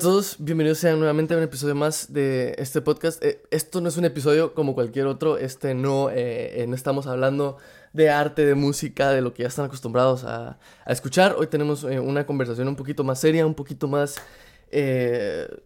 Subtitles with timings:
[0.00, 3.22] todos, bienvenidos sean nuevamente a un episodio más de este podcast.
[3.22, 7.06] Eh, esto no es un episodio como cualquier otro, este no, eh, eh, no estamos
[7.06, 7.58] hablando
[7.92, 11.36] de arte, de música, de lo que ya están acostumbrados a escuchar.
[11.38, 14.16] Hoy tenemos una conversación un poquito más seria, un poquito más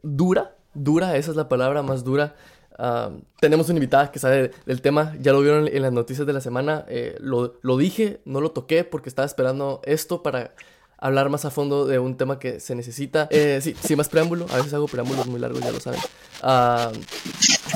[0.02, 2.34] dura, dura, esa es la palabra más dura.
[2.78, 6.32] Ah, tenemos una invitada que sabe del tema, ya lo vieron en las noticias de
[6.32, 6.86] la semana,
[7.20, 10.52] lo, lo dije, no lo toqué porque estaba esperando esto para
[11.02, 13.26] hablar más a fondo de un tema que se necesita.
[13.30, 16.00] Eh, sí, sin más preámbulo, a veces hago preámbulos muy largos, ya lo saben.
[16.42, 16.96] Uh,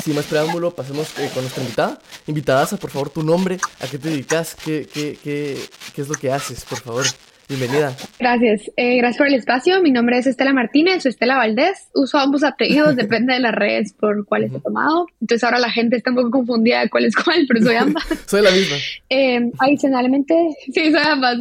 [0.02, 1.98] sin más preámbulo, pasemos eh, con nuestra invitada.
[2.28, 5.60] Invitadaza, por favor, tu nombre, a qué te dedicas, qué, qué, qué,
[5.92, 7.04] qué es lo que haces, por favor.
[7.48, 7.96] Bienvenida.
[8.18, 8.72] Gracias.
[8.76, 9.80] Eh, gracias por el espacio.
[9.80, 11.88] Mi nombre es Estela Martínez o Estela Valdés.
[11.94, 15.06] Uso ambos apellidos, depende de las redes por cuáles he tomado.
[15.20, 18.04] Entonces ahora la gente está un poco confundida de cuál es cuál, pero soy ambas.
[18.26, 18.76] soy la misma.
[19.08, 20.34] Eh, adicionalmente,
[20.72, 21.38] sí, soy ambas,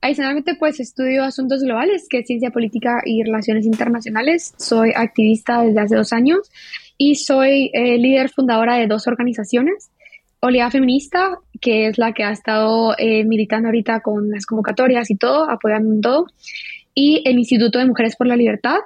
[0.00, 4.54] Adicionalmente, pues estudio asuntos globales, que es ciencia política y relaciones internacionales.
[4.56, 6.50] Soy activista desde hace dos años
[6.96, 9.90] y soy eh, líder fundadora de dos organizaciones
[10.40, 15.16] Oleada Feminista, que es la que ha estado eh, militando ahorita con las convocatorias y
[15.16, 16.26] todo, apoyando en todo,
[16.94, 18.78] y el Instituto de Mujeres por la Libertad.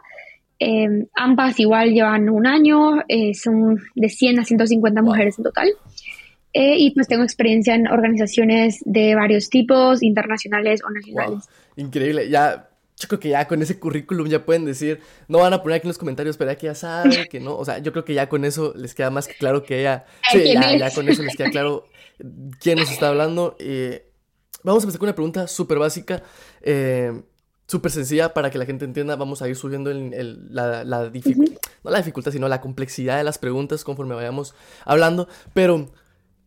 [0.58, 5.68] Em, ambas igual llevan un año, eh, son de 100 a 150 mujeres en total.
[6.52, 11.48] Eh, y pues tengo experiencia en organizaciones de varios tipos, internacionales o nacionales.
[11.76, 12.69] Increíble, ya
[13.00, 15.86] yo creo que ya con ese currículum ya pueden decir, no van a poner aquí
[15.86, 18.28] en los comentarios, pero que ya sabe, que no, o sea, yo creo que ya
[18.28, 21.86] con eso les queda más claro que ella, sí, ya, con eso les queda claro
[22.60, 23.56] quién nos está hablando.
[23.58, 24.06] Eh,
[24.62, 26.22] vamos a empezar con una pregunta súper básica,
[26.60, 27.22] eh,
[27.66, 31.90] súper sencilla para que la gente entienda, vamos a ir subiendo la, la dificultad, no
[31.90, 35.90] la dificultad, sino la complejidad de las preguntas conforme vayamos hablando, pero...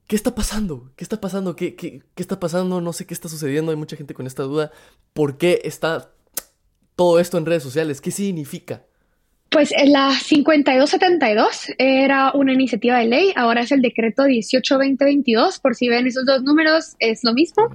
[0.06, 0.92] ¿Qué está pasando?
[0.98, 1.56] ¿Qué está pasando?
[1.56, 2.82] ¿Qué, qué, qué está pasando?
[2.82, 3.72] No sé qué está sucediendo.
[3.72, 4.70] Hay mucha gente con esta duda.
[5.14, 6.13] ¿Por qué está
[6.96, 8.02] todo esto en redes sociales?
[8.02, 8.84] ¿Qué significa?
[9.54, 15.90] Pues la 5272 era una iniciativa de ley, ahora es el decreto 18-2022, por si
[15.90, 17.70] ven esos dos números, es lo mismo.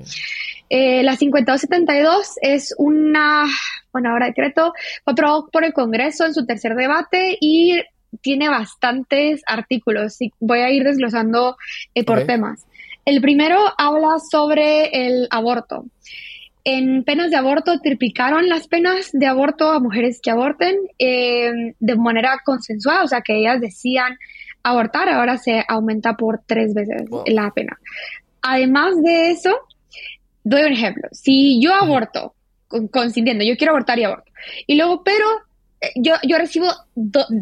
[0.71, 3.47] Eh, la 5272 es una,
[3.93, 4.73] bueno, ahora decreto,
[5.05, 7.81] fue aprobado por el Congreso en su tercer debate y
[8.23, 10.21] tiene bastantes artículos.
[10.21, 11.57] Y voy a ir desglosando
[11.95, 12.67] eh, por temas.
[13.05, 15.85] El primero habla sobre el aborto
[16.65, 21.97] en penas de aborto triplicaron las penas de aborto a mujeres que aborten eh, de
[21.97, 24.19] manera consensuada, o sea que ellas decían
[24.63, 27.79] abortar, ahora se aumenta por tres veces la pena.
[28.43, 29.57] Además de eso,
[30.45, 31.09] doy un ejemplo.
[31.13, 32.35] Si yo aborto,
[32.91, 34.31] consintiendo, yo quiero abortar y aborto,
[34.67, 35.27] y luego, pero
[35.81, 36.69] eh, yo, yo recibo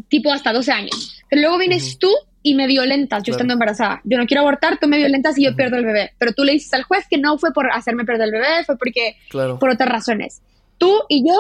[0.09, 2.11] tipo hasta 12 años, pero luego vienes tú
[2.47, 4.01] y me violentas yo estando embarazada.
[4.05, 6.13] Yo no quiero abortar, tú me violentas y yo pierdo el bebé.
[6.17, 8.79] Pero tú le dices al juez que no fue por hacerme perder el bebé, fue
[8.79, 10.43] porque por otras razones.
[10.79, 11.35] Tú y yo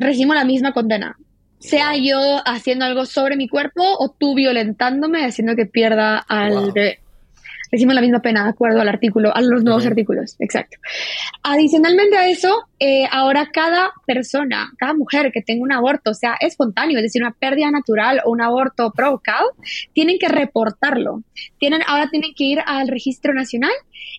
[0.00, 1.16] recibimos la misma condena.
[1.60, 6.98] Sea yo haciendo algo sobre mi cuerpo o tú violentándome haciendo que pierda al bebé
[7.72, 10.76] decimos la misma pena de acuerdo al artículo, a los nuevos artículos, exacto.
[11.42, 16.98] Adicionalmente a eso, eh, ahora cada persona, cada mujer que tenga un aborto, sea espontáneo,
[16.98, 19.52] es decir, una pérdida natural o un aborto provocado,
[19.92, 21.22] tienen que reportarlo.
[21.60, 23.70] Tienen, ahora tienen que ir al registro nacional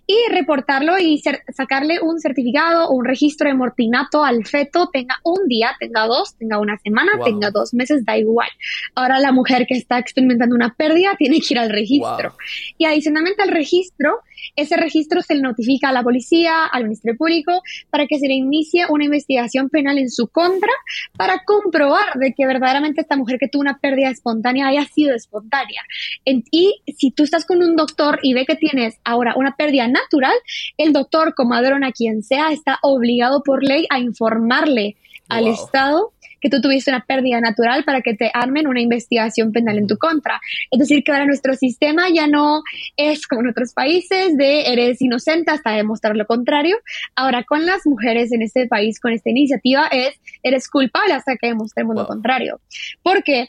[0.08, 1.22] y reportarlo y
[1.54, 6.38] sacarle un certificado o un registro de mortinato al feto, tenga un día, tenga dos,
[6.38, 8.48] tenga una semana, tenga dos meses, da igual.
[8.96, 12.38] Ahora la mujer que está experimentando una pérdida tiene que ir al registro.
[12.78, 14.22] Y adicionalmente al registro,
[14.56, 18.34] ese registro se le notifica a la policía, al Ministerio Público, para que se le
[18.34, 20.72] inicie una investigación penal en su contra
[21.18, 25.82] para comprobar de que verdaderamente esta mujer que tuvo una pérdida espontánea haya sido espontánea.
[26.26, 30.34] y si tú estás con un doctor y ve que tienes ahora una pérdida natural,
[30.78, 34.96] el doctor, como a quien sea, está obligado por ley a informarle
[35.30, 36.13] al Estado
[36.44, 39.98] que tú tuviste una pérdida natural para que te armen una investigación penal en tu
[39.98, 40.42] contra.
[40.70, 42.64] Es decir, que ahora nuestro sistema ya no
[42.98, 46.76] es como en otros países de eres inocente hasta demostrar lo contrario.
[47.16, 51.48] Ahora con las mujeres en este país, con esta iniciativa, es eres culpable hasta que
[51.48, 52.60] demostremos lo contrario.
[53.02, 53.48] Porque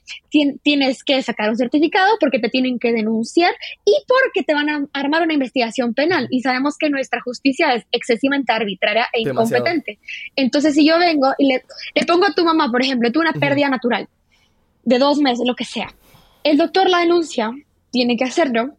[0.63, 3.53] tienes que sacar un certificado, porque te tienen que denunciar
[3.85, 6.29] y porque te van a armar una investigación penal.
[6.31, 9.99] Y sabemos que nuestra justicia es excesivamente arbitraria e incompetente.
[10.37, 11.65] Entonces, si yo vengo y le,
[11.97, 14.09] le pongo a tu mamá, por ejemplo, tuvo una pérdida natural
[14.85, 15.95] de dos meses, lo que sea.
[16.43, 17.53] El doctor la denuncia,
[17.91, 18.77] tiene que hacerlo.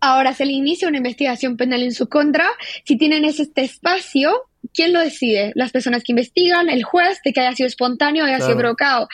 [0.00, 2.46] Ahora se le inicia una investigación penal en su contra.
[2.84, 5.52] Si tienen este espacio, ¿quién lo decide?
[5.54, 9.08] Las personas que investigan, el juez, de que haya sido espontáneo, haya sido provocado.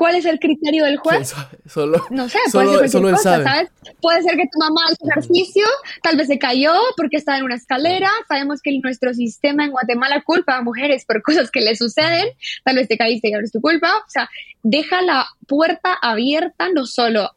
[0.00, 1.34] ¿Cuál es el criterio del juez?
[1.66, 3.70] Solo, no sé, puede ser cualquier cosa, ¿sabes?
[4.00, 5.66] Puede ser que tu mamá hizo ejercicio,
[6.02, 8.08] tal vez se cayó porque estaba en una escalera.
[8.26, 12.28] Sabemos que nuestro sistema en Guatemala culpa a mujeres por cosas que le suceden.
[12.64, 13.94] Tal vez te caíste y ahora es tu culpa.
[13.94, 14.30] O sea,
[14.62, 17.32] deja la puerta abierta no solo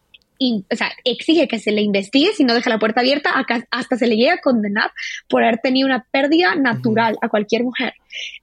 [0.72, 3.34] o sea, exige que se le investigue, si no deja la puerta abierta,
[3.72, 4.92] hasta se le llega a condenar
[5.28, 7.94] por haber tenido una pérdida natural a cualquier mujer.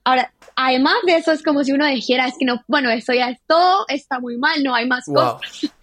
[0.05, 3.31] Ahora, además de eso, es como si uno dijera, es que no, bueno, eso ya
[3.31, 5.41] es todo, está muy mal, no hay más cosas.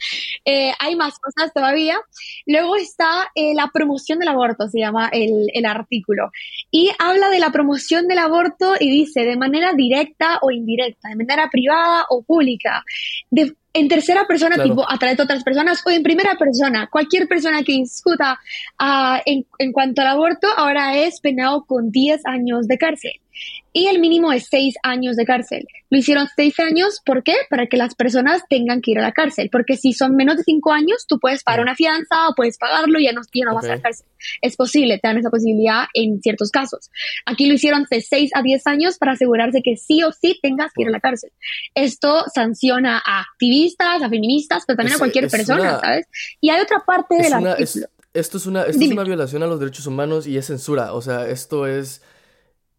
[0.50, 2.00] Eh, hay más cosas todavía.
[2.46, 6.32] Luego está eh, la promoción del aborto, se llama el, el artículo.
[6.72, 11.18] Y habla de la promoción del aborto y dice de manera directa o indirecta, de
[11.18, 12.82] manera privada o pública,
[13.30, 16.88] de en tercera persona, tipo a través de otras personas, o en primera persona.
[16.92, 18.40] Cualquier persona que discuta
[18.80, 23.12] uh, en, en, cuanto al aborto ahora es penado con 10 años de cárcel
[23.74, 25.68] y el mínimo es seis años de cárcel.
[25.92, 27.36] Lo hicieron seis años, ¿por qué?
[27.50, 30.44] Para que las personas tengan que ir a la cárcel, porque si son menos de
[30.44, 33.66] cinco años, tú puedes pagar una fianza o puedes pagarlo y ya no, no vas
[33.66, 34.08] a la cárcel.
[34.42, 36.90] Es posible, te dan esa posibilidad en ciertos casos.
[37.28, 40.72] Aquí lo hicieron de seis a diez años para asegurarse que sí o sí tengas
[40.74, 41.32] que ir a la cárcel.
[41.76, 46.08] Esto sanciona a activistas, a feministas, pero también a cualquier persona, ¿sabes?
[46.42, 47.54] Y hay otra parte de la...
[48.14, 50.94] esto es una, esto es una violación a los derechos humanos y es censura.
[50.94, 52.02] O sea, esto es...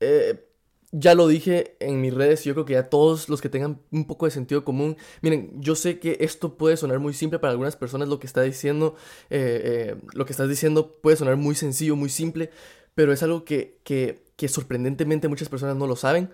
[0.01, 0.45] Eh,
[0.91, 4.07] ya lo dije en mis redes, yo creo que ya todos los que tengan un
[4.07, 7.77] poco de sentido común, miren, yo sé que esto puede sonar muy simple para algunas
[7.77, 8.97] personas, lo que está diciendo,
[9.29, 12.51] eh, eh, lo que estás diciendo puede sonar muy sencillo, muy simple,
[12.95, 16.31] pero es algo que, que, que sorprendentemente muchas personas no lo saben.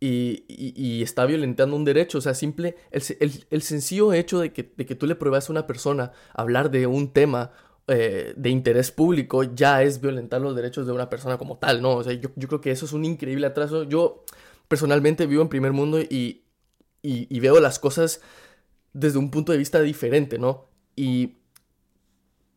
[0.00, 2.18] Y, y, está violentando un derecho.
[2.18, 5.48] O sea, simple, el, el, el sencillo hecho de que, de que tú le pruebas
[5.48, 7.52] a una persona hablar de un tema
[7.92, 11.96] eh, de interés público ya es violentar los derechos de una persona como tal, ¿no?
[11.96, 13.84] O sea, yo, yo creo que eso es un increíble atraso.
[13.84, 14.24] Yo
[14.68, 16.44] personalmente vivo en primer mundo y,
[17.02, 18.20] y, y veo las cosas
[18.92, 20.68] desde un punto de vista diferente, ¿no?
[20.96, 21.36] Y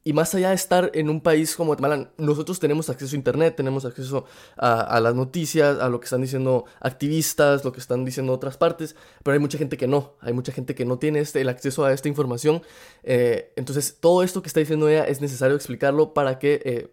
[0.08, 3.56] y más allá de estar en un país como Guatemala, nosotros tenemos acceso a Internet,
[3.56, 4.26] tenemos acceso
[4.56, 8.96] a, las noticias, a lo que están diciendo activistas, lo que están diciendo otras partes,
[9.24, 11.86] pero hay mucha gente que no, hay mucha gente que no tiene este, el acceso
[11.86, 12.62] a esta información.
[13.02, 16.88] Eh, entonces, todo esto que está diciendo ella es necesario explicarlo para que eh,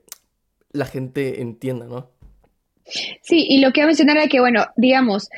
[0.70, 2.08] la gente entienda, ¿no?
[3.20, 5.28] Sí, y lo que iba a mencionar era que, bueno, digamos,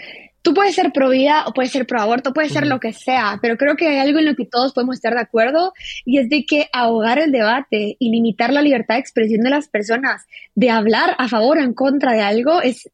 [0.44, 3.38] tú puedes ser pro vida o puedes ser pro aborto, puedes ser lo que sea,
[3.40, 5.72] pero creo que hay algo en lo que todos podemos estar de acuerdo
[6.04, 9.68] y es de que ahogar el debate y limitar la libertad de expresión de las
[9.68, 12.90] personas de hablar a favor o en contra de algo es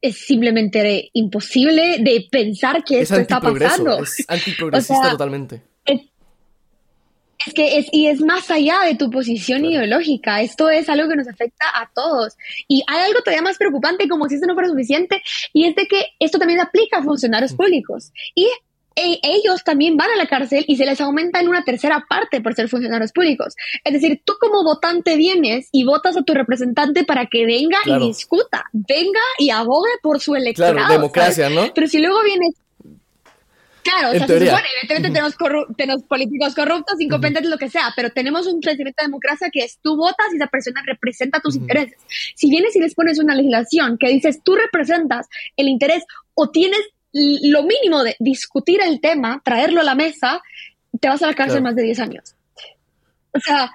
[0.00, 4.02] es simplemente imposible de pensar que esto está pasando.
[4.04, 5.62] Es antiprogresista totalmente.
[7.46, 11.16] Es que es, y es más allá de tu posición ideológica, esto es algo que
[11.16, 12.34] nos afecta a todos.
[12.68, 15.22] Y hay algo todavía más preocupante, como si esto no fuera suficiente,
[15.52, 18.12] y es de que esto también aplica a funcionarios públicos.
[18.34, 18.48] Y
[18.98, 22.40] e, ellos también van a la cárcel y se les aumenta en una tercera parte
[22.40, 23.54] por ser funcionarios públicos.
[23.84, 28.06] Es decir, tú como votante vienes y votas a tu representante para que venga y
[28.06, 30.76] discuta, venga y abogue por su electorado.
[30.76, 31.72] Claro, democracia, ¿no?
[31.74, 32.54] Pero si luego vienes
[33.86, 35.36] Claro, o sea, se supone, evidentemente tenemos,
[35.76, 39.78] tenemos, políticos corruptos, incompetentes, lo que sea, pero tenemos un procedimiento de democracia que es
[39.82, 41.96] tú votas y esa persona representa tus intereses.
[42.34, 46.04] Si vienes y les pones una legislación que dices tú representas el interés
[46.34, 46.80] o tienes
[47.12, 50.42] lo mínimo de discutir el tema, traerlo a la mesa,
[51.00, 52.34] te vas a la cárcel más de 10 años.
[53.32, 53.72] O sea,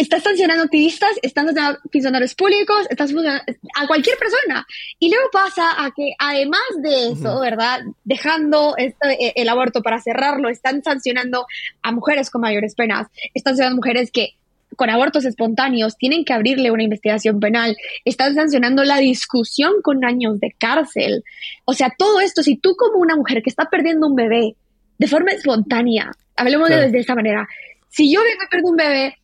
[0.00, 4.66] estás sancionando activistas, estás sancionando funcionarios públicos, estás a cualquier persona.
[4.98, 7.80] Y luego pasa a que además de eso, ¿verdad?
[8.04, 11.46] Dejando este, e, el aborto para cerrarlo, están sancionando
[11.82, 14.36] a mujeres con mayores penas, están sancionando a mujeres que
[14.76, 17.76] con abortos espontáneos tienen que abrirle una investigación penal,
[18.06, 21.24] están sancionando la discusión con años de cárcel.
[21.66, 24.56] O sea, todo esto, si tú como una mujer que está perdiendo un bebé
[24.96, 27.46] de forma espontánea, hablemos de, esta manera,
[27.90, 29.19] si yo vengo a perder un bebé,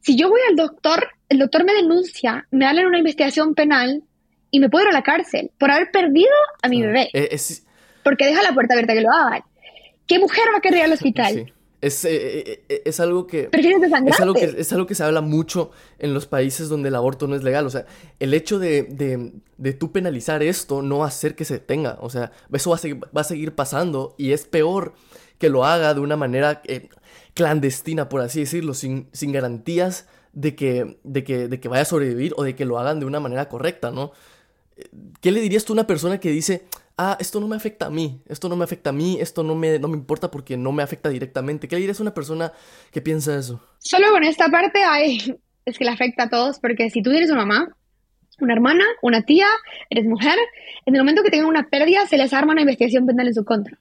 [0.00, 4.02] si yo voy al doctor, el doctor me denuncia, me habla una investigación penal
[4.50, 6.30] y me puedo ir a la cárcel por haber perdido
[6.62, 7.08] a mi bebé.
[7.12, 7.36] Eh,
[8.02, 9.42] Porque deja la puerta abierta que lo hagan.
[10.06, 11.52] ¿Qué mujer va a querer ir al hospital?
[11.80, 15.70] Es, eh, eh, es, algo que es algo que es algo que se habla mucho
[16.00, 17.66] en los países donde el aborto no es legal.
[17.66, 17.86] O sea,
[18.18, 21.96] el hecho de, de, de tú penalizar esto no va a hacer que se detenga.
[22.00, 24.94] O sea, eso va a, seguir, va a seguir pasando y es peor
[25.38, 26.62] que lo haga de una manera
[27.38, 31.84] clandestina, por así decirlo, sin, sin garantías de que, de, que, de que vaya a
[31.84, 34.10] sobrevivir o de que lo hagan de una manera correcta, ¿no?
[35.20, 36.66] ¿Qué le dirías tú a una persona que dice,
[36.96, 39.54] ah, esto no me afecta a mí, esto no me afecta a mí, esto no
[39.54, 41.68] me, no me importa porque no me afecta directamente?
[41.68, 42.52] ¿Qué le dirías a una persona
[42.90, 43.62] que piensa eso?
[43.78, 47.30] Solo con esta parte hay, es que le afecta a todos, porque si tú tienes
[47.30, 47.68] una mamá
[48.40, 49.48] una hermana, una tía,
[49.90, 50.36] eres mujer,
[50.86, 53.44] en el momento que tengan una pérdida se les arma una investigación penal en su
[53.44, 53.78] contra.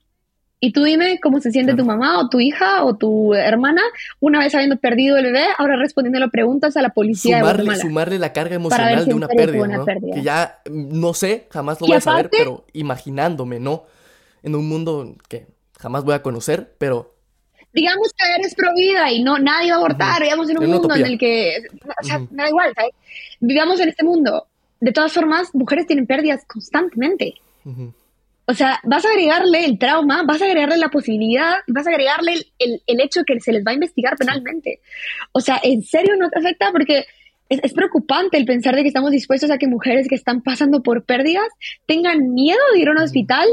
[0.59, 3.81] Y tú dime cómo se siente tu mamá o tu hija o tu hermana
[4.19, 7.39] una vez habiendo perdido el bebé, ahora respondiendo a preguntas a la policía.
[7.39, 9.85] Sumarle, sumarle la carga emocional de una pérdida, ¿no?
[9.85, 13.85] Que ya mm, no sé, jamás lo voy a saber, pero imaginándome, ¿no?
[14.41, 15.45] En un mundo que
[15.79, 17.13] jamás voy a conocer, pero
[17.71, 21.05] digamos que eres provida y no nadie va a abortar, digamos en un mundo en
[21.05, 21.57] el que,
[22.01, 22.93] o sea, me da igual, ¿sabes?
[23.39, 24.47] Vivamos en este mundo.
[24.79, 27.35] De todas formas, mujeres tienen pérdidas constantemente.
[28.49, 32.33] O sea, vas a agregarle el trauma, vas a agregarle la posibilidad, vas a agregarle
[32.59, 34.79] el, el, hecho que se les va a investigar penalmente.
[35.33, 36.71] O sea, ¿en serio no te afecta?
[36.71, 37.05] Porque
[37.49, 40.81] es, es, preocupante el pensar de que estamos dispuestos a que mujeres que están pasando
[40.81, 41.47] por pérdidas
[41.85, 43.47] tengan miedo de ir a un hospital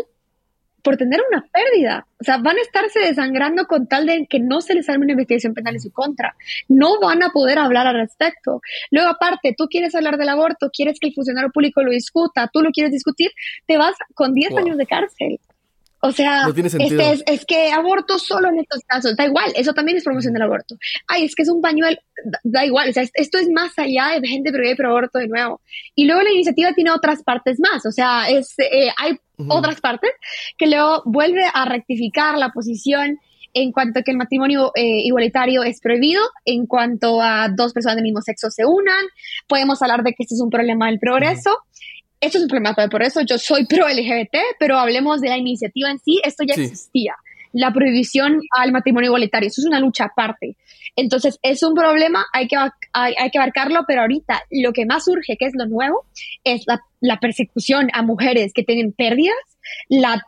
[0.85, 2.07] por tener una pérdida.
[2.21, 5.13] O sea, van a estarse desangrando con tal de que no se les arme una
[5.13, 6.37] investigación penal en su contra.
[6.69, 8.61] No van a poder hablar al respecto.
[8.91, 12.61] Luego, aparte, tú quieres hablar del aborto, quieres que el funcionario público lo discuta, tú
[12.61, 13.31] lo quieres discutir,
[13.67, 15.41] te vas con 10 años de cárcel.
[16.07, 19.97] O sea, este es, es, que aborto solo en estos casos, da igual, eso también
[19.97, 20.77] es promoción del aborto.
[21.07, 21.97] Ay, es que es un pañuelo,
[22.43, 25.63] da, igual, o sea, esto es más allá de gente pro pro aborto de nuevo.
[25.95, 29.19] Y luego la iniciativa tiene otras partes más, o sea, es, eh, hay
[29.49, 30.11] otras partes
[30.59, 33.19] que luego vuelve a rectificar la posición
[33.55, 37.97] en cuanto a que el matrimonio eh, igualitario es prohibido, en cuanto a dos personas
[37.97, 39.07] del mismo sexo se unan,
[39.49, 41.61] podemos hablar de que este es un problema del progreso,
[42.25, 45.91] esto es un problema por eso yo soy pro LGBT, pero hablemos de la iniciativa
[45.91, 47.15] en sí, esto ya existía.
[47.53, 50.57] La prohibición al matrimonio igualitario, eso es una lucha aparte.
[50.97, 52.57] Entonces, es un problema, hay que,
[52.93, 56.05] hay, que abarcarlo, pero ahorita lo que más urge, que es lo nuevo,
[56.43, 59.37] es la, persecución a mujeres que tienen pérdidas,
[59.89, 60.23] la,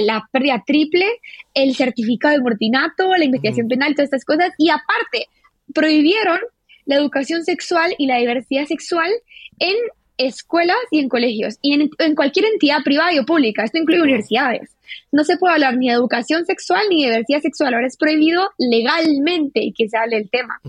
[0.00, 1.06] la pérdida triple,
[1.54, 4.52] el certificado de mortinato, la investigación penal, todas estas cosas.
[4.58, 5.28] Y aparte,
[5.74, 6.40] prohibieron
[6.84, 9.10] la educación sexual y la diversidad sexual
[9.58, 9.76] en
[10.16, 13.64] escuelas y en colegios y en, cualquier entidad privada o pública.
[13.64, 14.70] Esto incluye universidades.
[15.12, 17.74] No se puede hablar ni de educación sexual ni de diversidad sexual.
[17.74, 20.60] Ahora es prohibido legalmente que se hable el tema.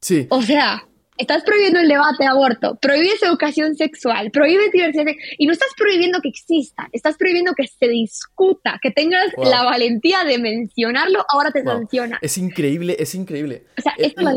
[0.00, 0.26] Sí.
[0.30, 0.84] O sea,
[1.16, 5.04] estás prohibiendo el debate de aborto, prohíbes educación sexual, prohíbes diversidad
[5.38, 10.24] y no estás prohibiendo que exista, estás prohibiendo que se discuta, que tengas la valentía
[10.24, 12.18] de mencionarlo, ahora te sanciona.
[12.22, 13.64] Es increíble, es increíble.
[13.78, 14.32] O sea, esto es la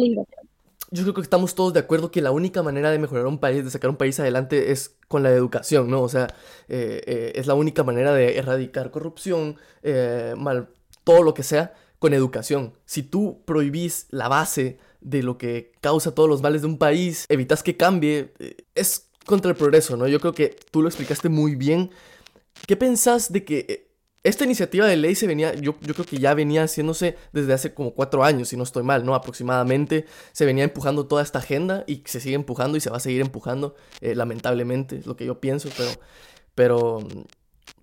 [0.91, 3.63] yo creo que estamos todos de acuerdo que la única manera de mejorar un país,
[3.63, 6.01] de sacar un país adelante, es con la educación, ¿no?
[6.01, 6.27] O sea,
[6.67, 10.69] eh, eh, es la única manera de erradicar corrupción, eh, mal,
[11.03, 12.73] todo lo que sea, con educación.
[12.85, 17.25] Si tú prohibís la base de lo que causa todos los males de un país,
[17.29, 18.33] evitas que cambie,
[18.75, 20.07] es contra el progreso, ¿no?
[20.07, 21.91] Yo creo que tú lo explicaste muy bien.
[22.67, 23.94] ¿Qué pensás de que
[24.25, 27.93] esta iniciativa de ley se venía, yo, creo que ya venía haciéndose desde hace como
[27.93, 29.13] cuatro años, si no estoy mal, ¿no?
[29.13, 32.99] Aproximadamente se venía empujando toda esta agenda y se sigue empujando y se va a
[32.99, 35.91] seguir empujando, eh, lamentablemente, es lo que yo pienso, pero,
[36.55, 37.07] pero,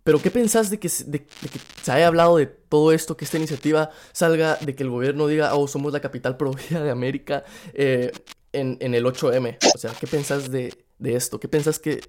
[0.03, 3.37] pero ¿qué pensás de que, de, que se haya hablado de todo esto, que esta
[3.39, 8.11] iniciativa salga, de que el gobierno diga, oh, somos la capital provida de América eh,
[8.53, 9.59] en, en, el 8M?
[9.77, 11.39] O sea, ¿qué pensás de, de esto?
[11.39, 12.01] ¿Qué pensás que,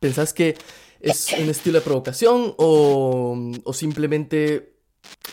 [0.00, 0.56] pensás que
[1.00, 4.74] ¿Es un estilo de provocación o, simplemente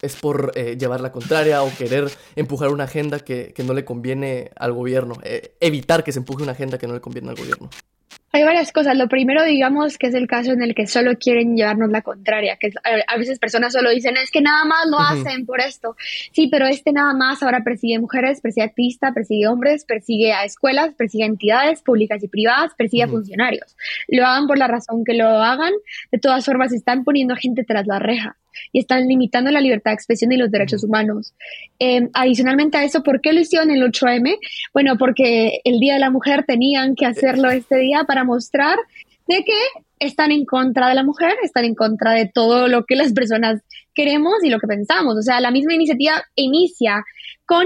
[0.01, 4.51] es por eh, llevar la contraria o querer empujar una agenda que, no le conviene
[4.55, 7.69] al gobierno, eh, evitar que se empuje una agenda que no le conviene al gobierno?
[8.35, 8.97] Hay varias cosas.
[8.97, 12.57] Lo primero, digamos, que es el caso en el que solo quieren llevarnos la contraria,
[12.57, 12.69] que
[13.07, 15.95] a veces personas solo dicen, es que nada más lo hacen por esto.
[16.33, 20.93] Sí, pero este nada más ahora persigue mujeres, persigue activistas, persigue hombres, persigue a escuelas,
[20.95, 23.77] persigue a entidades públicas y privadas, persigue a funcionarios.
[24.09, 25.71] Lo hagan por la razón que lo hagan,
[26.11, 28.35] de todas formas están poniendo gente tras la reja
[28.71, 31.33] y están limitando la libertad de expresión y los derechos humanos.
[31.79, 34.37] Eh, adicionalmente a eso, ¿por qué lo hicieron el 8M?
[34.73, 38.77] Bueno, porque el Día de la Mujer tenían que hacerlo este día para mostrar
[39.27, 39.57] de que
[39.99, 43.61] están en contra de la mujer, están en contra de todo lo que las personas
[43.93, 45.15] queremos y lo que pensamos.
[45.17, 47.03] O sea, la misma iniciativa inicia
[47.45, 47.65] con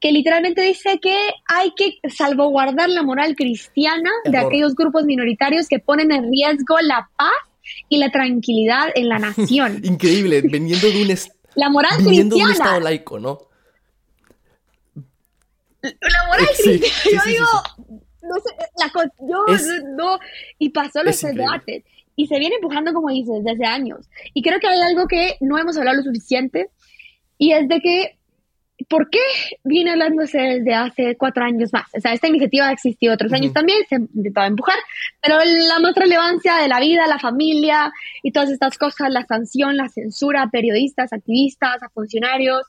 [0.00, 1.16] que literalmente dice que
[1.46, 7.08] hay que salvaguardar la moral cristiana de aquellos grupos minoritarios que ponen en riesgo la
[7.16, 7.32] paz
[7.88, 9.80] y la tranquilidad en la nación.
[9.84, 11.16] Increíble, veniendo de un,
[11.54, 13.38] la moral viniendo de un estado laico, ¿no?
[15.82, 17.46] La moral cristiana, yo digo,
[18.22, 18.92] no sé, la,
[19.28, 19.46] yo
[19.96, 20.18] no,
[20.58, 21.84] y pasó los debates.
[22.16, 24.08] Y se viene empujando, como dices, desde años.
[24.34, 26.68] Y creo que hay algo que no hemos hablado lo suficiente,
[27.38, 28.17] y es de que
[28.88, 29.18] ¿por qué
[29.64, 31.86] viene hablándose desde hace cuatro años más?
[31.96, 34.78] O sea, esta iniciativa ha existido otros años también, se intentaba empujar,
[35.20, 37.92] pero la más relevancia de la vida, la familia
[38.22, 42.62] y todas estas cosas, la sanción, la censura a periodistas, activistas, a funcionarios,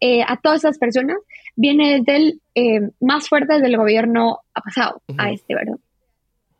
[0.00, 1.16] eh, a todas esas personas,
[1.54, 5.76] viene desde el eh, más fuerte del gobierno ha pasado a este, ¿verdad?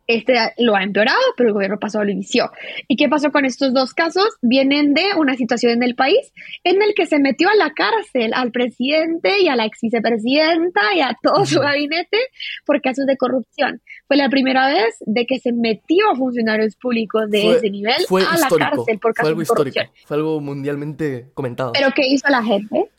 [0.06, 2.50] Este lo ha empeorado, pero el gobierno pasado lo inició.
[2.88, 4.28] ¿Y qué pasó con estos dos casos?
[4.40, 6.32] Vienen de una situación en el país
[6.64, 10.80] en el que se metió a la cárcel al presidente y a la ex vicepresidenta
[10.94, 12.18] y a todo su gabinete
[12.64, 13.80] por casos de corrupción.
[14.06, 18.38] Fue la primera vez de que se metió a funcionarios públicos de ese nivel a
[18.38, 19.86] la cárcel por casos de corrupción.
[20.04, 21.72] Fue algo mundialmente comentado.
[21.72, 22.90] Pero ¿qué hizo la gente?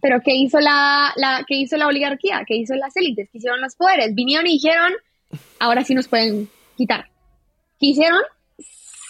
[0.00, 2.42] Pero ¿qué hizo la, la, ¿qué hizo la oligarquía?
[2.46, 3.28] ¿Qué hizo las élites?
[3.30, 4.14] ¿Qué hicieron los poderes?
[4.14, 4.92] Vinieron y dijeron
[5.58, 7.06] ahora sí nos pueden quitar.
[7.78, 8.22] ¿Qué hicieron?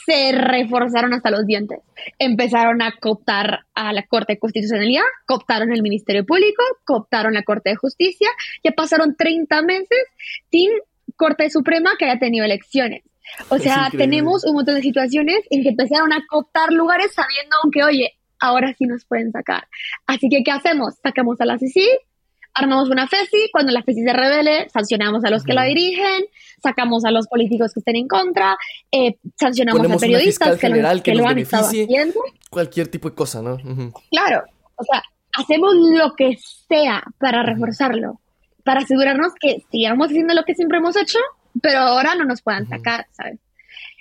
[0.06, 1.80] Se reforzaron hasta los dientes.
[2.18, 7.70] Empezaron a cooptar a la Corte de Constitucionalidad, cooptaron el Ministerio Público, cooptaron la Corte
[7.70, 8.28] de Justicia.
[8.62, 9.98] Ya pasaron 30 meses
[10.50, 10.70] sin
[11.16, 13.02] Corte Suprema que haya tenido elecciones.
[13.48, 17.82] O sea, tenemos un montón de situaciones en que empezaron a cooptar lugares sabiendo que,
[17.82, 19.66] oye, ahora sí nos pueden sacar.
[20.06, 20.94] Así que, ¿qué hacemos?
[21.02, 21.88] Sacamos a la CICI,
[22.56, 26.24] armamos una FESI, cuando la FESI se revele, sancionamos a los que la dirigen,
[26.62, 28.56] sacamos a los políticos que estén en contra,
[28.90, 32.20] eh, sancionamos a periodistas que, lo, que, lo han estado haciendo.
[32.50, 33.58] Cualquier tipo de cosa, ¿no?
[34.10, 34.42] Claro,
[34.76, 35.02] o sea,
[35.34, 36.36] hacemos lo que
[36.68, 38.20] sea para reforzarlo,
[38.64, 41.18] para asegurarnos que sigamos haciendo lo que siempre hemos hecho,
[41.60, 43.38] pero ahora no nos puedan sacar, ¿sabes?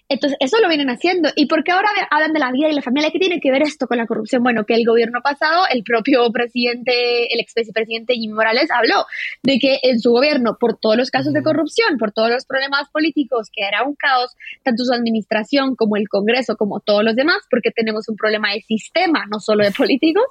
[0.07, 1.29] Entonces, eso lo vienen haciendo.
[1.35, 3.09] ¿Y por qué ahora hablan de la vida y la familia?
[3.11, 4.43] ¿Qué tiene que ver esto con la corrupción?
[4.43, 9.05] Bueno, que el gobierno pasado, el propio presidente, el expresidente Jimmy Morales habló
[9.41, 12.87] de que en su gobierno, por todos los casos de corrupción, por todos los problemas
[12.89, 17.37] políticos, que era un caos, tanto su administración como el Congreso, como todos los demás,
[17.49, 20.25] porque tenemos un problema de sistema, no solo de políticos,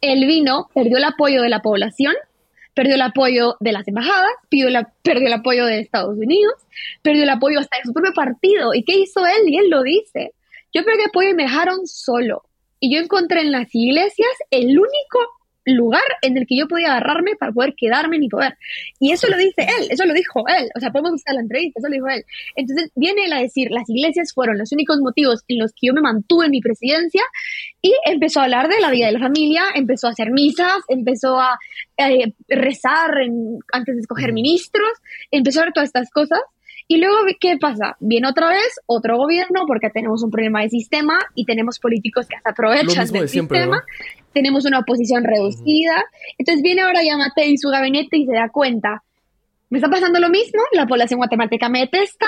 [0.00, 2.14] él vino, perdió el apoyo de la población
[2.74, 4.68] perdió el apoyo de las embajadas, perdió,
[5.26, 6.54] el apoyo de Estados Unidos,
[7.02, 8.74] perdió el apoyo hasta de su propio partido.
[8.74, 9.48] ¿Y qué hizo él?
[9.48, 10.34] Y él lo dice.
[10.72, 12.44] Yo perdí apoyo y me dejaron solo.
[12.80, 15.18] Y yo encontré en las iglesias el único
[15.64, 18.56] lugar en el que yo podía agarrarme para poder quedarme en mi poder.
[18.98, 20.68] Y eso lo dice él, eso lo dijo él.
[20.76, 22.24] O sea, podemos buscar la entrevista, eso lo dijo él.
[22.56, 25.94] Entonces viene él a decir, las iglesias fueron los únicos motivos en los que yo
[25.94, 27.22] me mantuve en mi presidencia
[27.80, 31.38] y empezó a hablar de la vida de la familia, empezó a hacer misas, empezó
[31.38, 31.58] a
[31.96, 33.10] eh, rezar
[33.72, 34.90] antes de escoger ministros,
[35.30, 36.40] empezó a ver todas estas cosas.
[36.88, 37.96] Y luego, ¿qué pasa?
[38.00, 42.36] Viene otra vez otro gobierno porque tenemos un problema de sistema y tenemos políticos que
[42.36, 43.82] se aprovechan del sistema
[44.32, 46.04] tenemos una oposición reducida.
[46.38, 49.02] Entonces viene ahora Yamate y su gabinete y se da cuenta,
[49.70, 52.26] me está pasando lo mismo, la población guatemalteca me detesta,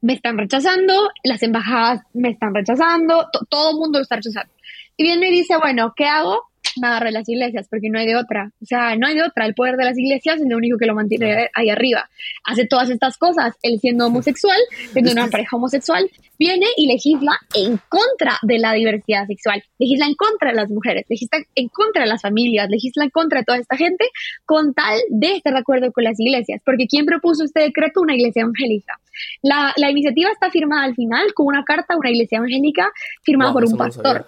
[0.00, 4.52] me están rechazando, las embajadas me están rechazando, todo el mundo lo está rechazando.
[4.96, 6.47] Y viene y dice, bueno, ¿qué hago?
[6.80, 8.50] Me agarré las iglesias, porque no hay de otra.
[8.60, 9.46] O sea, no hay de otra.
[9.46, 12.08] El poder de las iglesias es lo único que lo mantiene ahí arriba.
[12.44, 13.54] Hace todas estas cosas.
[13.62, 14.58] Él siendo homosexual,
[14.92, 19.62] siendo una pareja homosexual, viene y legisla en contra de la diversidad sexual.
[19.78, 23.40] Legisla en contra de las mujeres, legisla en contra de las familias, legisla en contra
[23.40, 24.04] de toda esta gente
[24.44, 26.60] con tal de estar de acuerdo con las iglesias.
[26.64, 28.00] Porque ¿quién propuso este decreto?
[28.00, 28.94] Una iglesia evangélica.
[29.42, 32.90] La, la iniciativa está firmada al final con una carta a una iglesia evangélica
[33.22, 34.26] firmada por un pastor.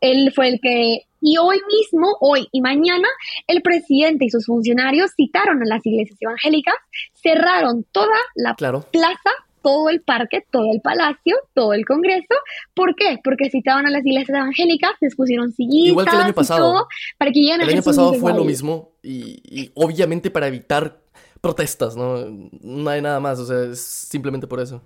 [0.00, 3.08] Él fue el que y hoy mismo, hoy y mañana,
[3.46, 6.74] el presidente y sus funcionarios citaron a las iglesias evangélicas,
[7.14, 9.30] cerraron toda la plaza,
[9.62, 12.34] todo el parque, todo el palacio, todo el congreso.
[12.74, 13.20] ¿Por qué?
[13.24, 16.86] Porque citaron a las iglesias evangélicas, les pusieron sillitas Igual que el año pasado.
[17.16, 21.00] para que lleguen El año pasado fue lo mismo y, y obviamente para evitar
[21.40, 22.18] protestas, ¿no?
[22.60, 24.82] No hay nada más, o sea, es simplemente por eso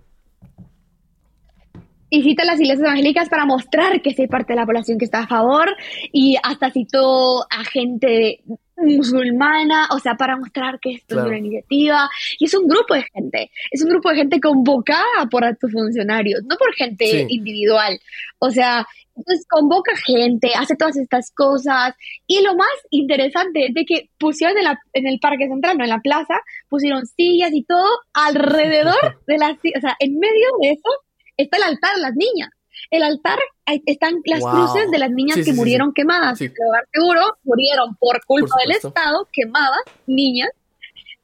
[2.10, 5.04] y cita las iglesias evangélicas para mostrar que sí hay parte de la población que
[5.04, 5.68] está a favor
[6.12, 8.40] y hasta citó a gente
[8.76, 12.08] musulmana, o sea, para mostrar que esto es una iniciativa.
[12.38, 16.42] Y es un grupo de gente, es un grupo de gente convocada por tus funcionarios,
[16.44, 17.98] no por gente individual.
[18.38, 21.94] O sea, entonces convoca gente, hace todas estas cosas.
[22.26, 25.84] Y lo más interesante es de que pusieron en, la, en el parque central, no
[25.84, 26.34] en la plaza,
[26.68, 28.94] pusieron sillas y todo alrededor
[29.26, 30.90] de las, o sea, en medio de eso
[31.38, 32.50] está el altar las niñas.
[32.90, 33.38] El altar
[33.86, 36.38] están las cruces de las niñas que murieron quemadas.
[36.38, 36.50] Sí.
[36.92, 40.50] seguro murieron por culpa del Estado, quemadas, niñas.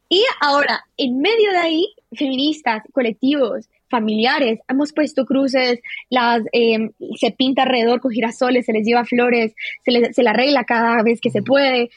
[0.09, 7.31] Y ahora, en medio de ahí, feministas, colectivos, familiares, hemos puesto cruces, las em, se
[7.31, 11.21] pinta alrededor con girasoles, se les lleva flores, se, les, se la arregla cada vez
[11.21, 11.91] que se puede.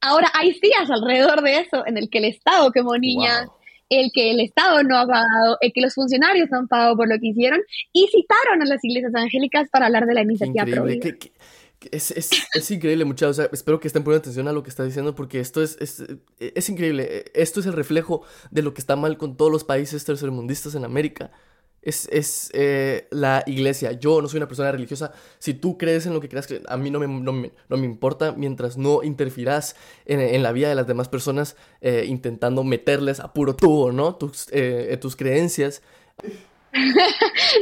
[0.00, 3.48] Ahora hay días alrededor de eso en el que el Estado quemó niñas,
[3.88, 7.08] el que el Estado no ha pagado, el que los funcionarios no han pagado por
[7.08, 7.60] lo que hicieron,
[7.92, 11.18] y citaron a las iglesias evangélicas para hablar de la iniciativa increíble.
[11.90, 13.48] es, es, es, increíble, muchachos.
[13.52, 16.04] espero que estén poniendo atención a lo que está diciendo porque esto es, es,
[16.38, 17.24] es increíble.
[17.34, 20.84] Esto es el reflejo de lo que está mal con todos los países tercermundistas en
[20.84, 21.30] América.
[21.82, 23.92] Es, es eh, la iglesia.
[23.92, 25.12] Yo no soy una persona religiosa.
[25.38, 28.76] Si tú crees en lo que creas, a mí no me, no me, importa mientras
[28.76, 33.54] no interfirás en, en, la vida de las demás personas eh, intentando meterles a puro
[33.54, 34.16] tubo, ¿no?
[34.16, 35.82] Tus, eh, tus creencias.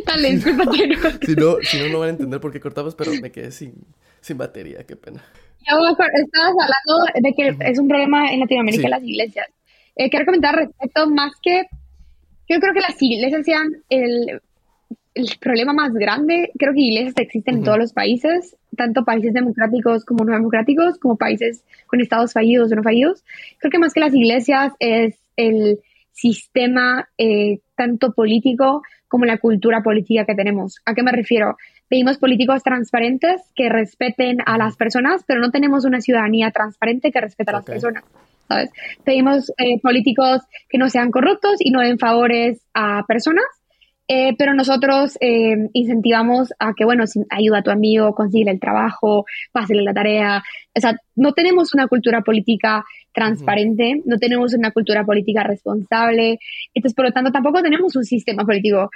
[0.07, 0.65] Dale, disculpa
[1.25, 3.75] si, no, si no, no van a entender por qué cortamos, pero me quedé sin,
[4.21, 5.25] sin batería, qué pena.
[5.63, 9.47] estabas hablando de que es un problema en Latinoamérica las iglesias.
[9.95, 11.67] quiero comentar respecto más que
[12.49, 14.41] yo creo que las iglesias sean el,
[15.15, 16.51] el problema más grande.
[16.59, 21.17] Creo que iglesias existen en todos los países, tanto países democráticos como no democráticos, como
[21.17, 23.25] países con estados fallidos o no fallidos.
[23.59, 25.81] Creo que más que las iglesias es el
[26.13, 30.81] sistema eh, tanto político como la cultura política que tenemos.
[30.85, 31.57] ¿A qué me refiero?
[31.89, 37.21] Pedimos políticos transparentes que respeten a las personas, pero no tenemos una ciudadanía transparente que
[37.21, 38.03] respeta a las personas.
[38.49, 38.71] ¿Sabes?
[39.05, 43.45] Pedimos eh, políticos que no sean corruptos y no den favores a personas,
[44.09, 49.25] eh, pero nosotros eh, incentivamos a que, bueno, ayuda a tu amigo, consigue el trabajo,
[49.53, 50.43] pásale la tarea.
[50.77, 56.39] O sea, no tenemos una cultura política transparente, no tenemos una cultura política responsable.
[56.75, 58.91] Entonces, por lo tanto, tampoco tenemos un sistema político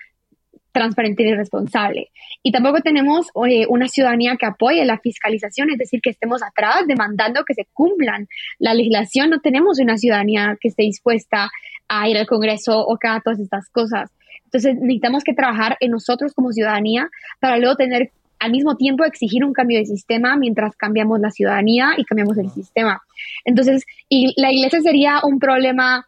[0.72, 2.08] transparente y responsable.
[2.42, 6.86] Y tampoco tenemos eh, una ciudadanía que apoye la fiscalización, es decir, que estemos atrás
[6.86, 8.28] demandando que se cumplan
[8.58, 9.30] la legislación.
[9.30, 11.50] No tenemos una ciudadanía que esté dispuesta
[11.88, 14.10] a ir al Congreso o que haga todas estas cosas.
[14.44, 17.08] Entonces necesitamos que trabajar en nosotros como ciudadanía
[17.40, 21.90] para luego tener al mismo tiempo exigir un cambio de sistema mientras cambiamos la ciudadanía
[21.98, 23.02] y cambiamos el sistema.
[23.44, 26.06] Entonces, y la iglesia sería un problema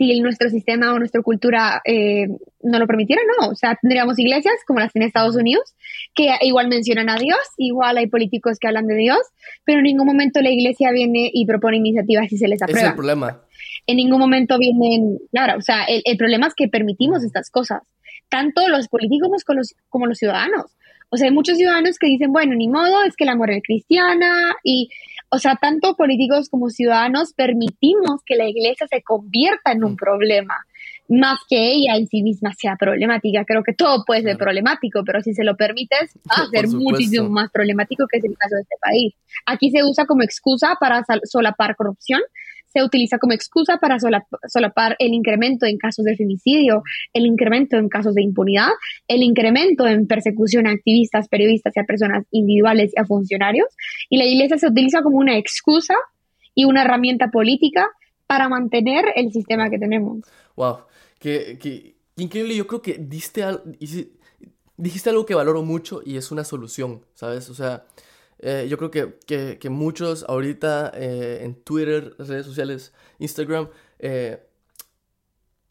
[0.00, 2.26] si nuestro sistema o nuestra cultura eh,
[2.62, 3.48] no lo permitiera, no.
[3.50, 5.74] O sea, tendríamos iglesias como las en Estados Unidos,
[6.14, 9.18] que igual mencionan a Dios, igual hay políticos que hablan de Dios,
[9.62, 12.80] pero en ningún momento la iglesia viene y propone iniciativas y se les aprueba.
[12.80, 13.42] Es el problema.
[13.86, 17.82] En ningún momento vienen, claro, o sea, el, problema es que permitimos estas cosas,
[18.30, 20.78] tanto los políticos como los, como los ciudadanos.
[21.10, 24.54] O sea, hay muchos ciudadanos que dicen, bueno, ni modo, es que la moral cristiana
[24.64, 24.88] y
[25.30, 30.54] o sea, tanto políticos como ciudadanos permitimos que la iglesia se convierta en un problema,
[31.08, 33.44] más que ella en sí misma sea problemática.
[33.44, 37.28] Creo que todo puede ser problemático, pero si se lo permites, va a ser muchísimo
[37.28, 39.14] más problemático que es el caso de este país.
[39.46, 42.20] Aquí se usa como excusa para solapar corrupción,
[42.72, 47.88] se utiliza como excusa para solapar el incremento en casos de femicidio, el incremento en
[47.88, 48.70] casos de impunidad,
[49.08, 53.66] el incremento en persecución a activistas, periodistas y a personas individuales y a funcionarios.
[54.08, 55.94] Y la iglesia se utiliza como una excusa
[56.54, 57.88] y una herramienta política
[58.26, 60.20] para mantener el sistema que tenemos.
[60.56, 60.78] Wow,
[61.18, 62.54] qué, increíble.
[62.54, 63.44] Yo creo que diste
[64.76, 67.50] dijiste algo que valoro mucho y es una solución, ¿sabes?
[67.50, 67.84] O sea,
[68.42, 74.42] eh, yo creo que, que, muchos ahorita eh, en Twitter, redes sociales, Instagram, eh,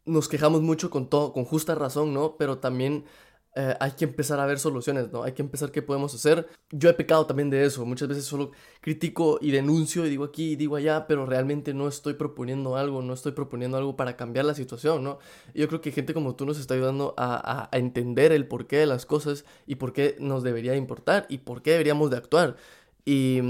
[0.04, 2.36] nos quejamos mucho con todo, con justa razón, ¿no?
[2.36, 3.04] Pero también
[3.56, 5.24] eh, hay que empezar a ver soluciones, ¿no?
[5.24, 6.48] Hay que empezar qué podemos hacer.
[6.70, 7.84] Yo he pecado también de eso.
[7.84, 11.88] Muchas veces solo critico y denuncio y digo aquí y digo allá, pero realmente no
[11.88, 15.18] estoy proponiendo algo, no estoy proponiendo algo para cambiar la situación, ¿no?
[15.54, 18.86] yo creo que gente como tú nos está ayudando a, a, entender el porqué de
[18.86, 22.56] las cosas y por qué nos debería importar y por qué deberíamos de actuar.
[23.04, 23.40] Y,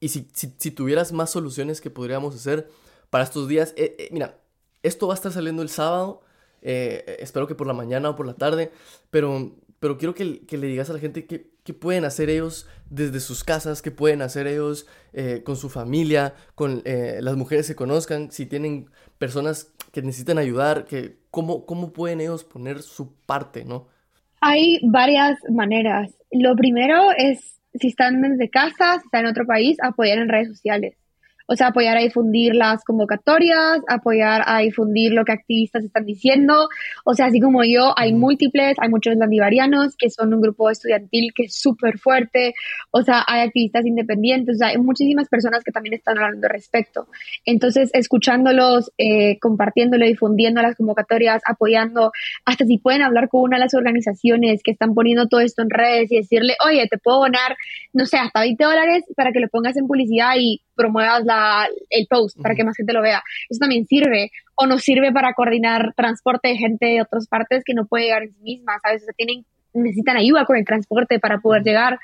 [0.00, 2.68] y si, si, tuvieras más soluciones que podríamos hacer
[3.10, 4.40] para estos días, eh, eh, mira,
[4.82, 6.22] esto va a estar saliendo el sábado.
[6.62, 8.70] Eh, espero que por la mañana o por la tarde,
[9.10, 13.20] pero, pero quiero que, que le digas a la gente qué, pueden hacer ellos desde
[13.20, 17.74] sus casas, qué pueden hacer ellos eh, con su familia, con eh, las mujeres que
[17.74, 23.64] conozcan, si tienen personas que necesitan ayudar, que, cómo, cómo pueden ellos poner su parte,
[23.64, 23.88] ¿no?
[24.40, 26.10] Hay varias maneras.
[26.32, 30.48] Lo primero es, si están desde casa, si están en otro país, apoyar en redes
[30.48, 30.96] sociales
[31.46, 36.68] o sea, apoyar a difundir las convocatorias, apoyar a difundir lo que activistas están diciendo.
[37.04, 41.32] O sea, así como yo, hay múltiples, hay muchos landivarianos que son un grupo estudiantil
[41.34, 42.54] que es súper fuerte.
[42.90, 46.52] O sea, hay activistas independientes, o sea, hay muchísimas personas que también están hablando al
[46.52, 47.08] respecto.
[47.44, 52.12] Entonces, escuchándolos, eh, compartiéndolo, difundiendo las convocatorias, apoyando,
[52.44, 55.70] hasta si pueden hablar con una de las organizaciones que están poniendo todo esto en
[55.70, 57.56] redes y decirle, oye, te puedo donar,
[57.92, 62.06] no sé, hasta 20 dólares para que lo pongas en publicidad y promuevas la, el
[62.08, 63.22] post para que más gente lo vea.
[63.48, 64.30] Eso también sirve.
[64.54, 68.22] O nos sirve para coordinar transporte de gente de otras partes que no puede llegar
[68.22, 69.02] en sí misma, ¿sabes?
[69.08, 71.98] O tienen, necesitan ayuda con el transporte para poder llegar.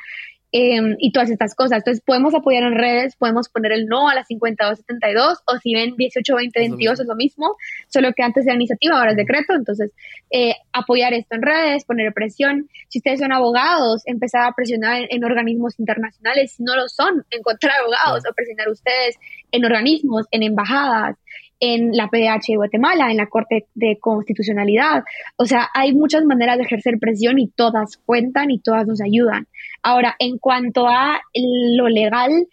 [0.51, 1.79] Em, y todas estas cosas.
[1.79, 5.95] Entonces, podemos apoyar en redes, podemos poner el no a la 5272 o si ven
[5.95, 7.57] 18, 20, 22 es lo mismo,
[7.89, 9.53] solo que antes era iniciativa, ahora es decreto.
[9.53, 9.93] Entonces,
[10.31, 12.71] eh, apoyar esto en redes, poner presión.
[12.89, 16.53] Si ustedes son abogados, empezar a presionar en, organismos internacionales.
[16.53, 19.17] Si no lo son, encontrar abogados o presionar ustedes
[19.53, 21.17] en organismos, en embajadas.
[21.61, 25.05] En la PDH de Guatemala, en la Corte de Constitucionalidad.
[25.37, 29.47] O sea, hay muchas maneras de ejercer presión y todas cuentan y todas nos ayudan.
[29.83, 32.47] Ahora, en cuanto a lo legal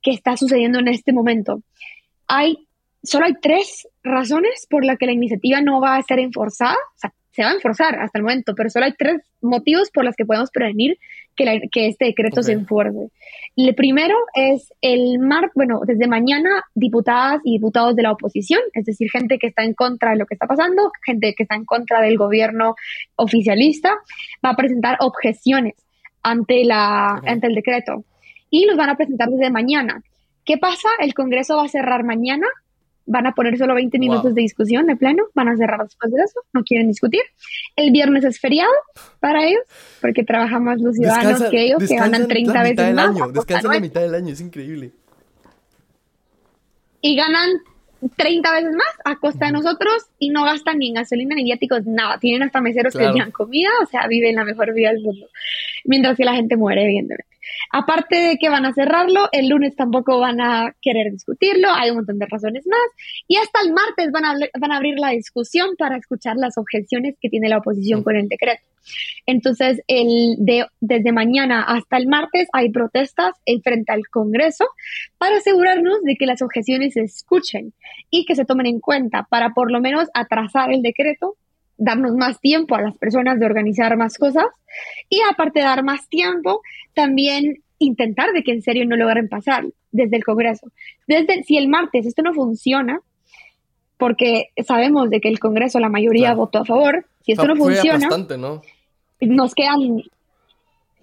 [0.00, 1.62] que está sucediendo en este momento,
[2.26, 2.66] hay
[3.02, 6.76] solo hay tres razones por las que la iniciativa no va a ser enforzada.
[6.96, 10.04] O sea, se va a enforzar hasta el momento, pero solo hay tres motivos por
[10.04, 10.98] los que podemos prevenir
[11.36, 13.10] que, que este decreto se enforce.
[13.56, 18.84] El primero es el mar, bueno, desde mañana diputadas y diputados de la oposición, es
[18.84, 21.64] decir, gente que está en contra de lo que está pasando, gente que está en
[21.64, 22.74] contra del gobierno
[23.16, 23.98] oficialista,
[24.44, 25.74] va a presentar objeciones
[26.22, 28.04] ante, la, ante el decreto
[28.50, 30.02] y los van a presentar desde mañana.
[30.44, 30.88] ¿Qué pasa?
[31.00, 32.46] El Congreso va a cerrar mañana
[33.06, 36.22] van a poner solo 20 minutos de discusión de pleno, van a cerrar después de
[36.22, 37.22] eso, no quieren discutir.
[37.76, 38.72] El viernes es feriado
[39.20, 39.62] para ellos,
[40.00, 43.08] porque trabajan más los ciudadanos que ellos, que ganan 30 veces más.
[43.08, 44.92] Año, descansan la mitad del año, es increíble.
[47.00, 47.50] Y ganan
[48.16, 51.84] 30 veces más a costa de nosotros y no gastan ni en gasolina ni viáticos,
[51.86, 52.18] nada.
[52.18, 55.26] Tienen hasta meseros que les dan comida, o sea, viven la mejor vida del mundo.
[55.84, 57.31] Mientras que la gente muere, evidentemente.
[57.70, 61.96] Aparte de que van a cerrarlo, el lunes tampoco van a querer discutirlo, hay un
[61.96, 62.80] montón de razones más.
[63.28, 67.16] Y hasta el martes van a, van a abrir la discusión para escuchar las objeciones
[67.20, 68.62] que tiene la oposición con el decreto.
[69.26, 74.66] Entonces, el de, desde mañana hasta el martes hay protestas en frente al Congreso
[75.18, 77.72] para asegurarnos de que las objeciones se escuchen
[78.10, 81.36] y que se tomen en cuenta para por lo menos atrasar el decreto
[81.84, 84.46] darnos más tiempo a las personas de organizar más cosas
[85.08, 86.60] y aparte de dar más tiempo,
[86.94, 90.70] también intentar de que en serio no logren pasar desde el Congreso.
[91.06, 93.00] Desde, si el martes esto no funciona,
[93.98, 98.08] porque sabemos de que el Congreso la mayoría votó a favor, si esto no funciona,
[98.08, 98.62] ¿no?
[99.20, 100.02] nos quedan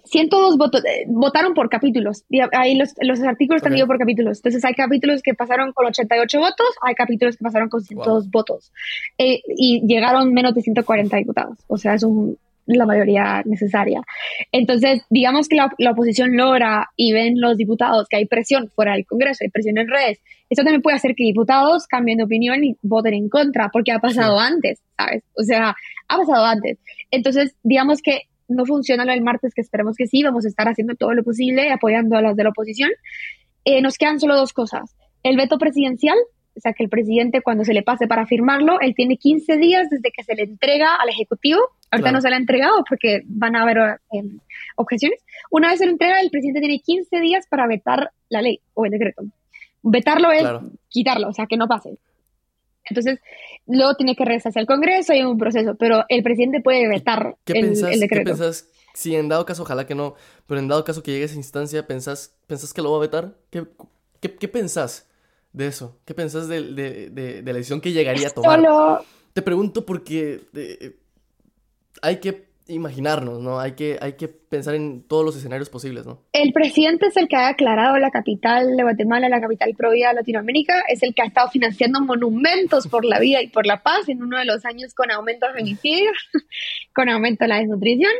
[0.09, 2.23] 102 votos, eh, votaron por capítulos.
[2.53, 4.39] ahí los, los artículos están divididos por capítulos.
[4.39, 8.71] Entonces hay capítulos que pasaron con 88 votos, hay capítulos que pasaron con 102 votos.
[9.17, 11.57] Eh, y llegaron menos de 140 diputados.
[11.67, 14.01] O sea, es un, la mayoría necesaria.
[14.51, 18.93] Entonces, digamos que la, la, oposición logra y ven los diputados que hay presión fuera
[18.93, 20.19] del Congreso, hay presión en redes.
[20.49, 23.99] Eso también puede hacer que diputados cambien de opinión y voten en contra, porque ha
[23.99, 25.23] pasado antes, ¿sabes?
[25.35, 25.75] O sea,
[26.07, 26.79] ha pasado antes.
[27.11, 30.67] Entonces, digamos que no funciona lo del martes, que esperemos que sí, vamos a estar
[30.67, 32.89] haciendo todo lo posible, apoyando a las de la oposición.
[33.65, 34.95] Eh, nos quedan solo dos cosas.
[35.23, 36.17] El veto presidencial,
[36.55, 39.89] o sea, que el presidente cuando se le pase para firmarlo, él tiene 15 días
[39.89, 41.59] desde que se le entrega al Ejecutivo.
[41.91, 43.77] Ahorita no se le ha entregado porque van a haber
[44.11, 44.23] eh,
[44.75, 45.19] objeciones.
[45.51, 48.85] Una vez se le entrega, el presidente tiene 15 días para vetar la ley o
[48.85, 49.23] el decreto.
[49.81, 50.45] Vetarlo es
[50.89, 51.97] quitarlo, o sea, que no pase.
[52.89, 53.19] Entonces,
[53.69, 57.37] luego tiene que regresarse al Congreso y hay un proceso, pero el presidente puede vetar
[57.45, 58.31] el, el, decreto.
[58.31, 58.67] ¿Qué pensás?
[58.93, 60.15] Si en dado caso, ojalá que no,
[60.47, 63.01] pero en dado caso que llegue a esa instancia, ¿pensás, pensás que lo va a
[63.01, 63.35] vetar?
[63.49, 63.65] ¿Qué,
[64.19, 65.07] qué, qué pensás
[65.53, 65.99] de eso?
[66.05, 69.01] ¿Qué pensás de, de, de, la decisión que llegaría a tomar?
[69.33, 70.97] Te pregunto porque eh,
[72.01, 73.59] hay que imaginarnos, ¿no?
[73.59, 76.21] Hay que, hay que pensar en todos los escenarios posibles, ¿no?
[76.33, 80.15] El presidente es el que ha declarado la capital de Guatemala, la capital provida de
[80.15, 84.07] Latinoamérica, es el que ha estado financiando monumentos por la vida y por la paz
[84.07, 86.17] en uno de los años con aumento de femicidios,
[86.95, 88.13] con aumento de la desnutrición,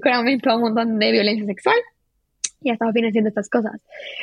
[0.00, 1.76] con aumento de un montón de violencia sexual
[2.60, 3.80] y ha estado financiando estas cosas.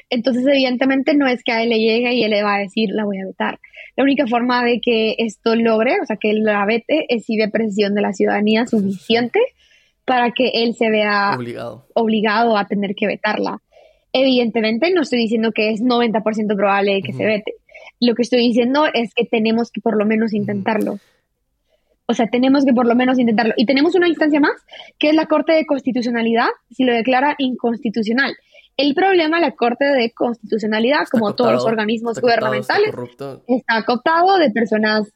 [0.10, 2.90] Entonces, evidentemente, no es que a él le llegue y él le va a decir,
[2.92, 3.60] la voy a vetar.
[3.96, 7.38] La única forma de que esto logre, o sea, que él la vete, es si
[7.38, 9.40] ve presión de la ciudadanía suficiente
[10.06, 13.62] para que él se vea obligado, obligado a tener que vetarla.
[14.14, 17.56] Evidentemente, no estoy diciendo que es 90% probable que se vete.
[18.00, 21.00] Lo que estoy diciendo es que tenemos que por lo menos intentarlo.
[22.08, 23.54] O sea, tenemos que por lo menos intentarlo.
[23.58, 24.54] Y tenemos una instancia más,
[25.00, 28.36] que es la Corte de Constitucionalidad, si lo declara inconstitucional.
[28.78, 32.94] El problema, la Corte de Constitucionalidad, como todos los organismos gubernamentales,
[33.48, 35.14] está, cooptado de personas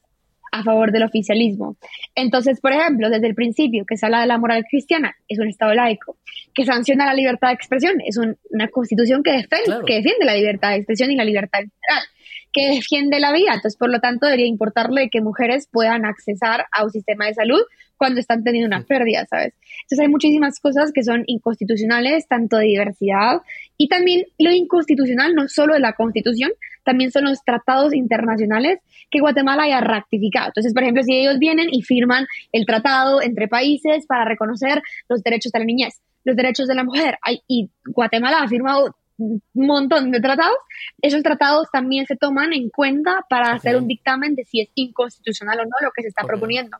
[0.51, 1.75] a favor del oficialismo.
[2.15, 5.47] Entonces, por ejemplo, desde el principio que se habla de la moral cristiana, es un
[5.47, 6.17] Estado laico,
[6.53, 10.69] que sanciona la libertad de expresión, es una constitución que defiende, que defiende la libertad
[10.69, 12.07] de expresión y la libertad general
[12.51, 13.53] que defiende la vida.
[13.53, 17.61] Entonces, por lo tanto, debería importarle que mujeres puedan accesar a un sistema de salud
[17.97, 19.53] cuando están teniendo una pérdida, ¿sabes?
[19.81, 23.41] Entonces, hay muchísimas cosas que son inconstitucionales, tanto de diversidad
[23.77, 26.51] y también lo inconstitucional, no solo de la Constitución,
[26.83, 28.79] también son los tratados internacionales
[29.11, 30.47] que Guatemala haya ratificado.
[30.47, 35.21] Entonces, por ejemplo, si ellos vienen y firman el tratado entre países para reconocer los
[35.21, 40.11] derechos de la niñez, los derechos de la mujer, y Guatemala ha firmado un montón
[40.11, 40.57] de tratados,
[41.01, 45.59] esos tratados también se toman en cuenta para hacer un dictamen de si es inconstitucional
[45.59, 46.77] o no lo que se está proponiendo.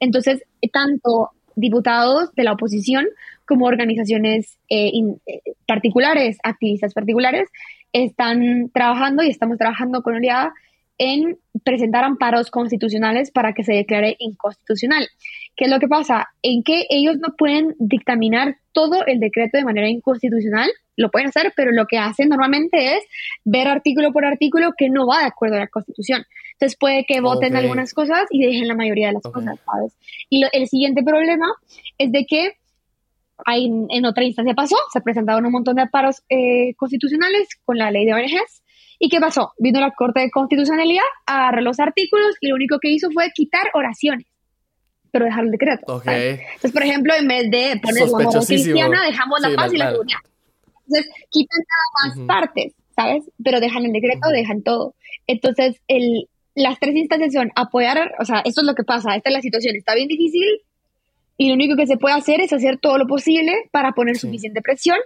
[0.00, 3.06] Entonces, tanto diputados de la oposición
[3.46, 4.92] como organizaciones eh,
[5.26, 7.48] eh, particulares, activistas particulares,
[7.92, 10.52] están trabajando y estamos trabajando con Oleada
[10.98, 15.08] en presentar amparos constitucionales para que se declare inconstitucional.
[15.56, 16.28] ¿Qué es lo que pasa?
[16.42, 21.52] En que ellos no pueden dictaminar todo el decreto de manera inconstitucional, lo pueden hacer,
[21.56, 23.04] pero lo que hacen normalmente es
[23.44, 26.24] ver artículo por artículo que no va de acuerdo a la Constitución.
[26.52, 29.96] Entonces puede que voten algunas cosas y dejen la mayoría de las cosas, ¿sabes?
[30.30, 31.46] Y el siguiente problema
[31.98, 32.52] es de que
[33.44, 37.90] hay, en otra instancia pasó, se presentaron un montón de amparos eh, constitucionales con la
[37.90, 38.62] ley de ONGs.
[38.98, 39.52] ¿Y qué pasó?
[39.58, 43.64] Vino la Corte de Constitucionalidad, agarró los artículos y lo único que hizo fue quitar
[43.74, 44.26] oraciones
[45.16, 46.02] pero dejar el decreto.
[46.04, 49.90] Entonces, por ejemplo, en vez de poner la moral cristiana, dejamos la paz y la
[49.90, 50.18] seguridad.
[50.86, 53.24] Entonces, quitan nada más partes, ¿sabes?
[53.42, 54.94] Pero dejan el decreto, dejan todo.
[55.26, 59.30] Entonces, el, las tres instancias son apoyar, o sea, esto es lo que pasa, esta
[59.30, 60.62] es la situación, está bien difícil
[61.38, 64.62] y lo único que se puede hacer es hacer todo lo posible para poner suficiente
[64.62, 64.96] presión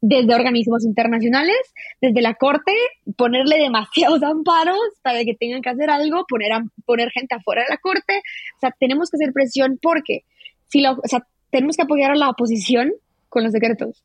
[0.00, 1.56] desde organismos internacionales,
[2.00, 2.72] desde la Corte,
[3.16, 6.52] ponerle demasiados amparos para que tengan que hacer algo, poner,
[6.84, 8.22] poner gente afuera de la Corte.
[8.56, 10.20] O sea, tenemos que hacer presión porque
[10.68, 12.92] si la, o sea, tenemos que apoyar a la oposición
[13.28, 14.02] con los decretos.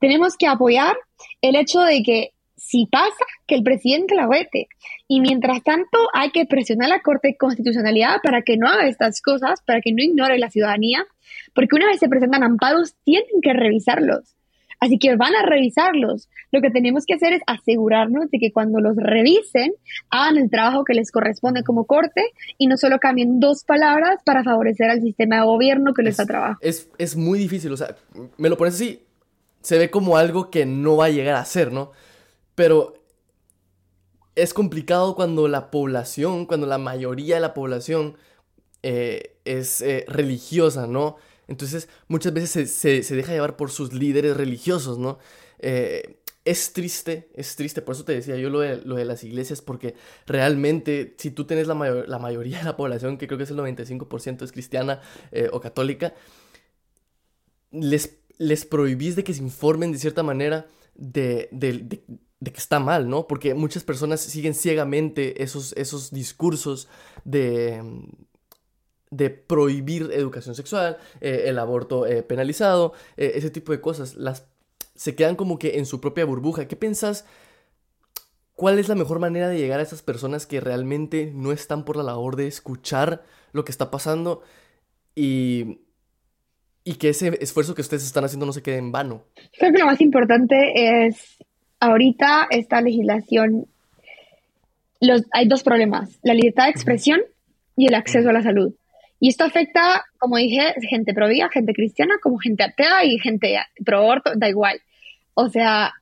[0.00, 0.96] Tenemos que apoyar
[1.40, 4.68] el hecho de que si pasa, que el presidente la vete.
[5.06, 8.88] Y mientras tanto, hay que presionar a la Corte de Constitucionalidad para que no haga
[8.88, 11.04] estas cosas, para que no ignore la ciudadanía,
[11.54, 14.36] porque una vez se presentan amparos, tienen que revisarlos.
[14.78, 16.28] Así que van a revisarlos.
[16.52, 19.72] Lo que tenemos que hacer es asegurarnos de que cuando los revisen,
[20.10, 22.22] hagan el trabajo que les corresponde como corte
[22.58, 26.26] y no solo cambien dos palabras para favorecer al sistema de gobierno que les da
[26.26, 26.58] trabajo.
[26.60, 27.96] Es, es muy difícil, o sea,
[28.36, 29.00] me lo pones así,
[29.62, 31.92] se ve como algo que no va a llegar a ser, ¿no?
[32.54, 32.96] Pero
[34.36, 38.16] es complicado cuando la población, cuando la mayoría de la población
[38.82, 41.16] eh, es eh, religiosa, ¿no?
[41.48, 45.18] Entonces muchas veces se, deja llevar por sus líderes religiosos, ¿no?
[45.58, 49.24] Eh, es triste, es triste, por eso te decía yo lo de, lo de las
[49.24, 49.94] iglesias, porque
[50.26, 53.56] realmente si tú tienes la, la, mayoría de la población, que creo que es el
[53.56, 55.00] 95% es cristiana
[55.50, 56.14] o católica,
[57.72, 62.00] les, les prohibís de que se informen de cierta manera de, de,
[62.52, 63.26] que está mal, ¿no?
[63.26, 66.88] Porque muchas personas siguen ciegamente esos, esos discursos
[67.24, 67.82] de,
[69.10, 74.46] de prohibir educación sexual, eh, el aborto eh, penalizado, eh, ese tipo de cosas, las
[74.94, 76.66] se quedan como que en su propia burbuja.
[76.68, 77.26] ¿Qué piensas?
[78.54, 81.96] ¿Cuál es la mejor manera de llegar a esas personas que realmente no están por
[81.96, 83.22] la labor de escuchar
[83.52, 84.42] lo que está pasando
[85.14, 85.80] y,
[86.86, 89.24] y que ese esfuerzo que ustedes están haciendo no se quede en vano?
[89.58, 91.36] Creo que lo más importante es
[91.80, 93.66] ahorita esta legislación.
[95.00, 97.20] Los, hay dos problemas, la libertad de expresión
[97.76, 98.72] y el acceso a la salud.
[99.18, 103.58] Y esto afecta, como dije, gente pro vida, gente cristiana, como gente atea y gente
[103.84, 104.80] pro aborto, da igual.
[105.34, 105.92] O sea,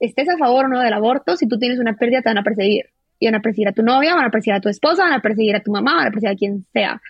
[0.00, 2.42] estés a favor o no del aborto, si tú tienes una pérdida te van a
[2.42, 2.86] perseguir.
[3.20, 5.22] Y van a perseguir a tu novia, van a perseguir a tu esposa, van a
[5.22, 7.00] perseguir a tu mamá, van a perseguir a quien sea,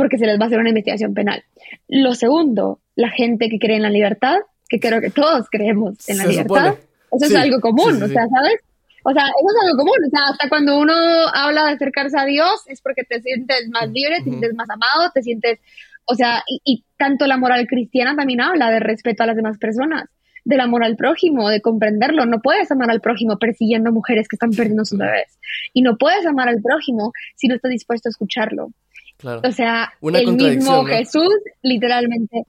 [0.00, 1.44] porque se les va a hacer una investigación penal.
[1.86, 6.16] Lo segundo, la gente que cree en la libertad, que creo que todos creemos en
[6.16, 6.74] la libertad,
[7.12, 8.60] eso es algo común, o sea, ¿sabes?
[9.04, 9.96] O sea, eso es algo común.
[10.06, 10.94] O sea, hasta cuando uno
[11.34, 15.10] habla de acercarse a Dios es porque te sientes más libre, te sientes más amado,
[15.12, 15.58] te sientes.
[16.06, 20.08] O sea, y, tanto la moral cristiana también habla de respeto a las demás personas,
[20.46, 22.24] de la moral prójimo, de comprenderlo.
[22.24, 25.38] No puedes amar al prójimo persiguiendo mujeres que están perdiendo sus bebés.
[25.74, 28.70] Y no puedes amar al prójimo si no estás dispuesto a escucharlo.
[29.20, 29.42] Claro.
[29.44, 31.28] O sea, el mismo Jesús
[31.62, 32.44] literalmente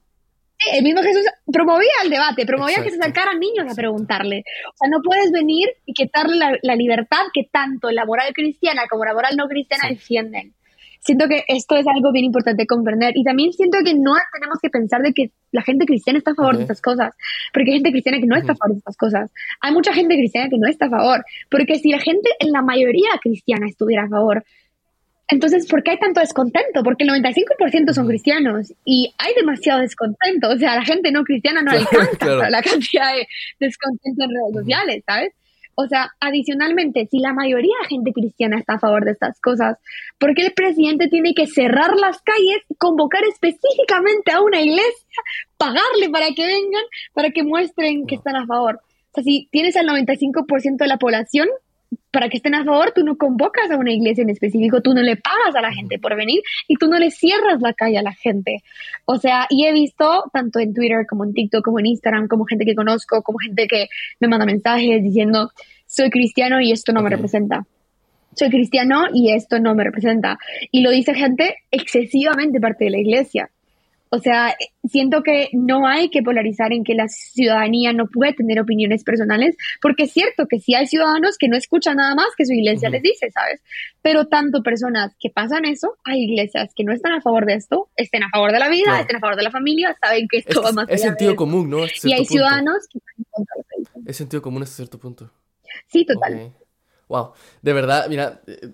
[0.73, 4.43] el mismo Jesús promovía el debate, promovía que se sacaran niños a preguntarle.
[4.73, 9.05] O sea, no puedes venir y quitarle la, libertad que tanto la moral cristiana como
[9.05, 10.53] la moral no cristiana defienden.
[10.99, 14.69] Siento que esto es algo bien importante comprender y también siento que no tenemos que
[14.69, 17.15] pensar de que la gente cristiana está a favor de estas cosas,
[17.51, 19.31] porque hay gente cristiana que no está a favor de estas cosas.
[19.61, 22.61] Hay mucha gente cristiana que no está a favor, porque si la gente en la
[22.61, 24.43] mayoría cristiana estuviera a favor,
[25.31, 26.83] entonces, ¿por qué hay tanto descontento?
[26.83, 30.49] Porque el 95% son cristianos y hay demasiado descontento.
[30.49, 35.03] O sea, la gente no cristiana no alcanza la cantidad de descontento en redes sociales,
[35.07, 35.33] ¿sabes?
[35.75, 39.77] O sea, adicionalmente, si la mayoría de gente cristiana está a favor de estas cosas,
[40.19, 45.21] ¿por qué el presidente tiene que cerrar las calles, convocar específicamente a una iglesia,
[45.57, 48.81] pagarle para que vengan, para que muestren que están a favor?
[48.83, 51.47] O sea, si tienes el 95% de la población
[52.11, 55.01] para que estén a favor, tú no convocas a una iglesia en específico, tú no
[55.01, 58.01] le pagas a la gente por venir y tú no le cierras la calle a
[58.01, 58.63] la gente.
[59.05, 62.45] O sea, y he visto tanto en Twitter como en TikTok, como en Instagram, como
[62.45, 63.87] gente que conozco, como gente que
[64.19, 65.51] me manda mensajes diciendo,
[65.85, 67.65] soy cristiano y esto no me representa.
[68.35, 70.37] Soy cristiano y esto no me representa.
[70.71, 73.49] Y lo dice gente excesivamente parte de la iglesia.
[74.13, 74.57] O sea,
[74.89, 79.55] siento que no hay que polarizar en que la ciudadanía no puede tener opiniones personales,
[79.81, 82.89] porque es cierto que sí hay ciudadanos que no escuchan nada más que su iglesia
[82.89, 83.61] les dice, ¿sabes?
[84.01, 87.89] Pero tanto personas que pasan eso, hay iglesias que no están a favor de esto,
[87.95, 90.61] estén a favor de la vida, estén a favor de la familia, saben que esto
[90.61, 90.95] va más allá.
[90.95, 91.85] Es sentido común, ¿no?
[92.03, 95.31] Y hay ciudadanos que están en contra de Es sentido común hasta cierto punto.
[95.87, 96.51] Sí, total.
[97.07, 97.31] Wow.
[97.61, 98.71] De verdad, mira, eh,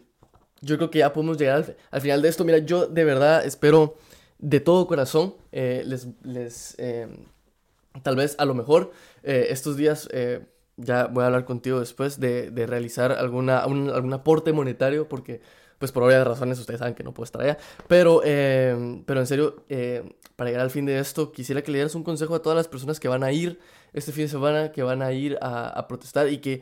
[0.61, 2.43] yo creo que ya podemos llegar al final de esto.
[2.43, 3.97] Mira, yo de verdad espero
[4.39, 7.07] de todo corazón, eh, les, les eh,
[8.03, 8.91] tal vez a lo mejor
[9.23, 10.07] eh, estos días,
[10.77, 15.41] ya voy a hablar contigo después, de, de realizar alguna, algún aporte monetario, porque
[15.79, 17.57] pues por obvias razones ustedes saben que no puedo estar allá,
[17.88, 19.63] pero, pero en serio,
[20.35, 22.67] para llegar al fin de esto, quisiera que le dieras un consejo a todas las
[22.67, 23.59] personas que van a ir
[23.93, 26.61] este fin de semana, que van a ir a protestar y que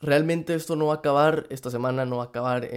[0.00, 2.68] realmente esto no va a acabar esta semana, no va a acabar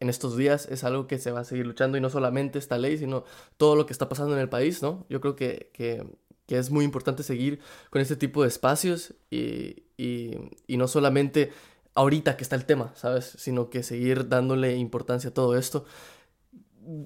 [0.00, 2.78] en estos días es algo que se va a seguir luchando y no solamente esta
[2.78, 3.24] ley, sino
[3.56, 5.06] todo lo que está pasando en el país, ¿no?
[5.08, 6.04] Yo creo que, que,
[6.48, 10.34] es muy importante seguir con este tipo de espacios y, y,
[10.66, 11.50] y, no solamente
[11.94, 13.34] ahorita que está el tema, ¿sabes?
[13.36, 15.84] Sino que seguir dándole importancia a todo esto.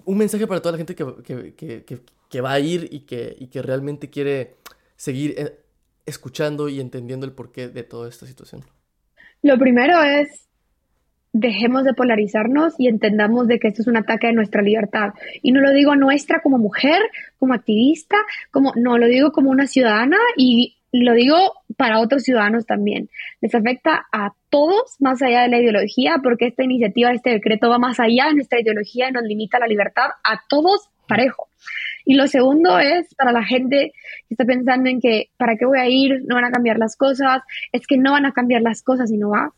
[0.04, 3.48] Un mensaje para toda la gente que, que, que va a ir y que, y
[3.48, 4.56] que realmente quiere
[4.96, 5.60] seguir eh,
[6.06, 8.64] escuchando y entendiendo el porqué de toda esta situación.
[9.42, 10.48] Lo primero es
[11.32, 15.14] dejemos de polarizarnos y entendamos de que esto es un ataque a nuestra libertad.
[15.42, 17.00] Y no lo digo nuestra como mujer,
[17.38, 18.16] como activista,
[18.50, 21.36] como no, lo digo como una ciudadana y lo digo
[21.78, 23.08] para otros ciudadanos también.
[23.40, 27.78] Les afecta a todos más allá de la ideología porque esta iniciativa, este decreto va
[27.78, 31.48] más allá de nuestra ideología y nos limita la libertad a todos parejo.
[32.04, 33.92] Y lo segundo es para la gente
[34.28, 36.22] que está pensando en que, ¿para qué voy a ir?
[36.26, 37.42] No van a cambiar las cosas.
[37.70, 39.52] Es que no van a cambiar las cosas y no vas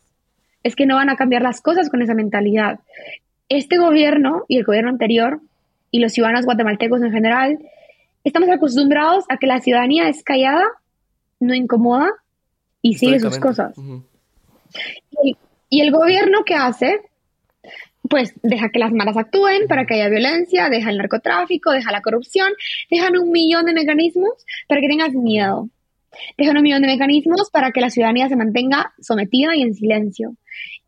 [0.65, 2.79] es que no van a cambiar las cosas con esa mentalidad.
[3.49, 5.39] Este gobierno y el gobierno anterior
[5.91, 7.59] y los ciudadanos guatemaltecos en general,
[8.23, 10.65] estamos acostumbrados a que la ciudadanía es callada,
[11.39, 12.09] no incomoda
[12.81, 13.77] y sigue sus cosas.
[15.23, 15.37] y,
[15.69, 16.99] y, el gobierno que hace,
[18.09, 22.01] pues deja que las malas actúen para que haya violencia, deja el narcotráfico, deja la
[22.01, 22.51] corrupción,
[22.89, 24.33] dejan un millón de mecanismos
[24.67, 25.69] para que tengas miedo.
[26.37, 30.35] Dejan un millón de mecanismos para que la ciudadanía se mantenga sometida y en silencio.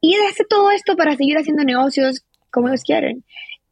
[0.02, 3.24] Y hace todo esto para seguir haciendo negocios como ellos quieren.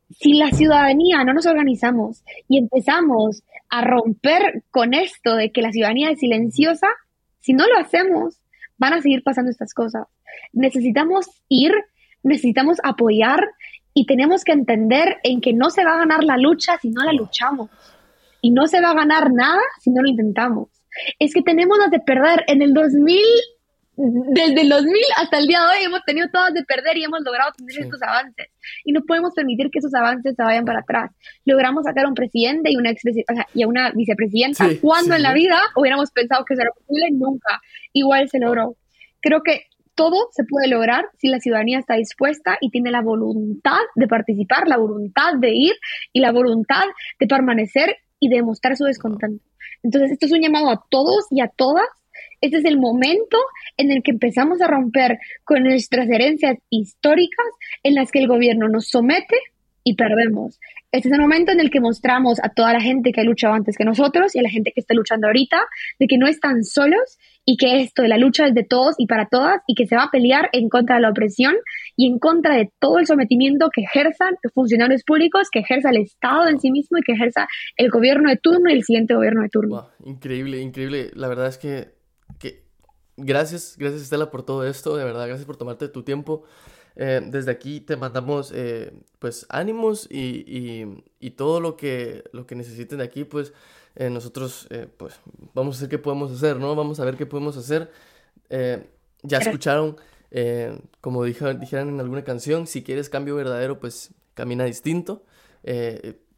[0.10, 5.72] Si la ciudadanía no nos organizamos y empezamos a romper con esto de que la
[5.72, 6.88] ciudadanía es silenciosa,
[7.40, 8.40] si no lo hacemos,
[8.78, 10.08] van a seguir pasando estas cosas.
[10.54, 11.72] Necesitamos ir,
[12.24, 13.40] necesitamos apoyar
[13.94, 17.04] y tenemos que entender en que no se va a ganar la lucha si no
[17.04, 17.70] la luchamos.
[18.42, 20.75] Y no se va a ganar nada si no lo intentamos
[21.20, 22.44] es que tenemos las de perder.
[22.48, 23.20] En el 2000,
[23.98, 27.22] desde el 2000 hasta el día de hoy hemos tenido todas de perder y hemos
[27.24, 28.48] logrado tener estos avances.
[28.84, 31.12] Y no podemos permitir que esos avances se vayan para atrás.
[31.46, 33.04] Logramos sacar a un presidente y una, ex
[33.54, 34.68] y a una vicepresidenta.
[34.82, 37.10] cuando en la vida hubiéramos pensado que eso era posible?
[37.12, 37.62] Nunca.
[37.94, 38.76] Igual se logró.
[39.22, 39.64] Creo que
[39.96, 44.68] todo se puede lograr si la ciudadanía está dispuesta y tiene la voluntad de participar,
[44.68, 45.74] la voluntad de ir
[46.12, 46.84] y la voluntad
[47.20, 49.44] de permanecer y de mostrar su descontento.
[49.86, 51.88] Entonces, esto es un llamado a todos y a todas.
[52.42, 53.38] Este es el momento
[53.78, 57.46] en el que empezamos a romper con nuestras herencias históricas
[57.84, 59.38] en las que el gobierno nos somete
[59.84, 60.60] y perdemos.
[60.92, 63.54] Este es el momento en el que mostramos a toda la gente que ha luchado
[63.54, 65.58] antes que nosotros y a la gente que está luchando ahorita
[66.00, 69.06] de que no están solos y que esto de la lucha es de todos y
[69.06, 71.54] para todas y que se va a pelear en contra de la opresión
[71.96, 76.48] y en contra de todo el sometimiento que ejerzan funcionarios públicos, que ejerza el Estado
[76.48, 79.50] en sí mismo y que ejerza el gobierno de turno y el siguiente gobierno de
[79.50, 79.90] turno.
[80.04, 81.12] increíble, increíble.
[81.14, 81.94] La verdad es que,
[82.40, 82.64] que
[83.18, 86.44] gracias, gracias Estela por todo esto, de verdad, gracias por tomarte tu tiempo.
[86.98, 92.56] Eh, desde aquí te mandamos eh, pues ánimos y, y, todo lo que, lo que
[92.56, 93.52] necesiten de aquí, pues
[93.96, 95.20] eh, nosotros pues
[95.54, 96.74] vamos a ver qué podemos hacer, ¿no?
[96.76, 97.92] Vamos a ver qué podemos hacer.
[99.24, 99.98] ya escucharon,
[101.02, 105.24] como dijeron en alguna canción, si quieres cambio verdadero, pues camina distinto.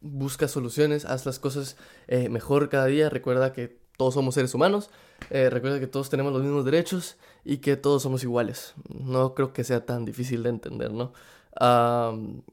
[0.00, 1.76] busca soluciones, haz las cosas
[2.08, 3.10] mejor cada día.
[3.10, 4.90] Recuerda que todos somos seres humanos.
[5.30, 8.74] recuerda que todos tenemos los mismos derechos y que todos somos iguales.
[8.88, 11.12] No creo que sea tan difícil de entender, ¿no?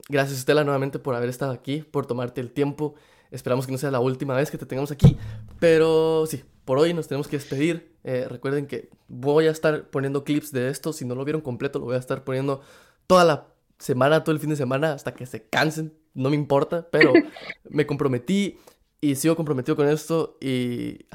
[0.10, 2.96] gracias Estela nuevamente por haber estado aquí, por tomarte el tiempo.
[3.30, 5.18] Esperamos que no sea la última vez que te tengamos aquí,
[5.60, 7.95] pero sí, por hoy nos tenemos que despedir.
[8.03, 11.80] Eh, recuerden que voy a estar poniendo clips de esto, si no lo vieron completo
[11.80, 12.61] lo voy a estar poniendo
[13.07, 13.47] toda la
[13.78, 17.13] semana, todo el fin de semana, hasta que se cansen, no me importa, pero
[17.70, 18.57] me comprometí
[19.01, 21.05] y sigo comprometido con esto y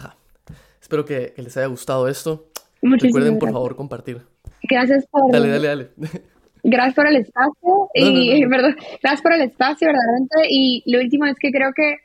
[0.80, 2.50] espero que les haya gustado esto.
[2.82, 4.22] Recuerden, por favor, compartir.
[4.62, 5.32] Gracias por...
[5.32, 5.90] Dale, dale, dale.
[6.62, 10.36] Gracias por el espacio y, Perdón, gracias por el espacio, verdaderamente.
[10.50, 11.96] Y lo último es que creo que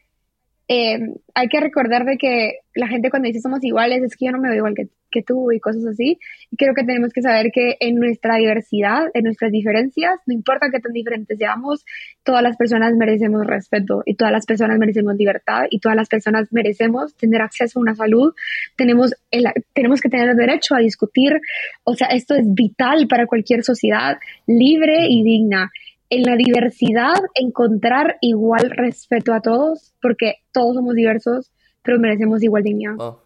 [0.68, 1.00] eh,
[1.36, 4.40] hay que recordar de que la gente cuando dice somos iguales es que yo no
[4.40, 6.18] me veo igual que, que, tú y cosas así.
[6.52, 10.72] Y creo que tenemos que saber que en nuestra diversidad, en nuestras diferencias, no importa
[10.72, 11.86] qué tan diferentes seamos,
[12.24, 16.52] todas las personas merecemos respeto y todas las personas merecemos libertad y todas las personas
[16.52, 18.34] merecemos tener acceso a una salud.
[18.76, 21.40] Tenemos, el, tenemos que tener el derecho a discutir.
[21.84, 25.72] O sea, esto es vital para cualquier sociedad libre y digna
[26.10, 31.52] en la diversidad encontrar igual respeto a todos, porque todos somos diversos,
[31.82, 32.96] pero merecemos igual dignidad.
[33.00, 33.22] Oh.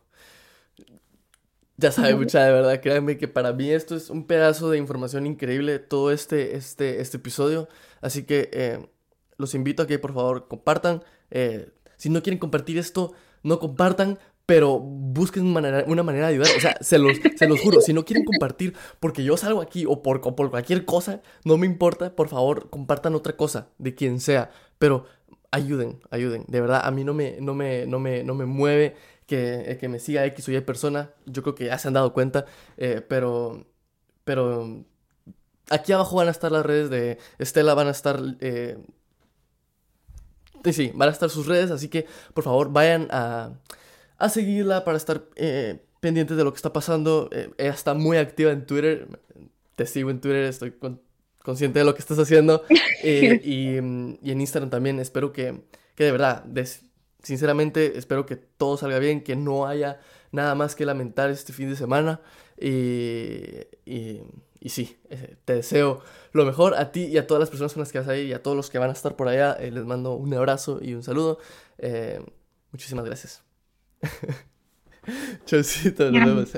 [1.78, 5.26] Ya sabe, mucha de verdad, créanme que para mí esto es un pedazo de información
[5.26, 7.70] increíble, todo este, este, este episodio.
[8.02, 8.86] Así que eh,
[9.38, 11.04] los invito a que por favor compartan.
[11.32, 13.14] Eh, si no quieren compartir esto,
[13.44, 14.20] no compartan,
[14.50, 16.50] pero busquen una manera, de ayudar.
[16.58, 19.86] O sea, se los, se los juro, si no quieren compartir porque yo salgo aquí
[19.88, 24.50] o por, cualquier cosa, no me importa, por favor, compartan otra cosa, de quien sea.
[24.80, 25.06] Pero
[25.52, 26.46] ayuden, ayuden.
[26.48, 28.96] De verdad, a mí no me, no me, no me, no me mueve
[29.28, 31.12] que, que me siga X o Y persona.
[31.28, 32.46] Yo creo que ya se han dado cuenta,
[32.78, 33.68] eh, pero,
[34.24, 34.84] pero
[35.70, 38.20] aquí abajo van a estar las redes de Estela, van a estar...
[38.40, 38.80] Eh,
[40.72, 43.52] sí, van a estar sus redes, así que por favor vayan a
[44.20, 47.30] a seguirla para estar eh, pendientes de lo que está pasando.
[47.32, 49.08] Eh, ella está muy activa en Twitter.
[49.76, 50.74] Te sigo en Twitter, estoy
[51.42, 52.64] consciente de lo que estás haciendo.
[53.02, 55.00] Eh, y, en Instagram también.
[55.00, 55.62] Espero que,
[55.96, 56.44] que de verdad,
[57.24, 60.02] sinceramente, espero que todo salga bien, que no haya
[60.34, 62.20] nada más que lamentar este fin de semana.
[62.60, 63.46] Y,
[63.86, 64.22] y,
[64.60, 64.98] y sí,
[65.46, 66.02] te deseo
[66.34, 68.34] lo mejor a ti y a todas las personas con las que vas ahí y
[68.34, 69.58] a todos los que van a estar por allá.
[69.62, 71.40] les mando un abrazo y un saludo.
[72.74, 73.49] muchísimas gracias.
[75.46, 76.52] Chaucito, nos vemos.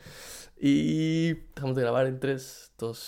[0.60, 2.98] y dejamos de grabar en 3, 2,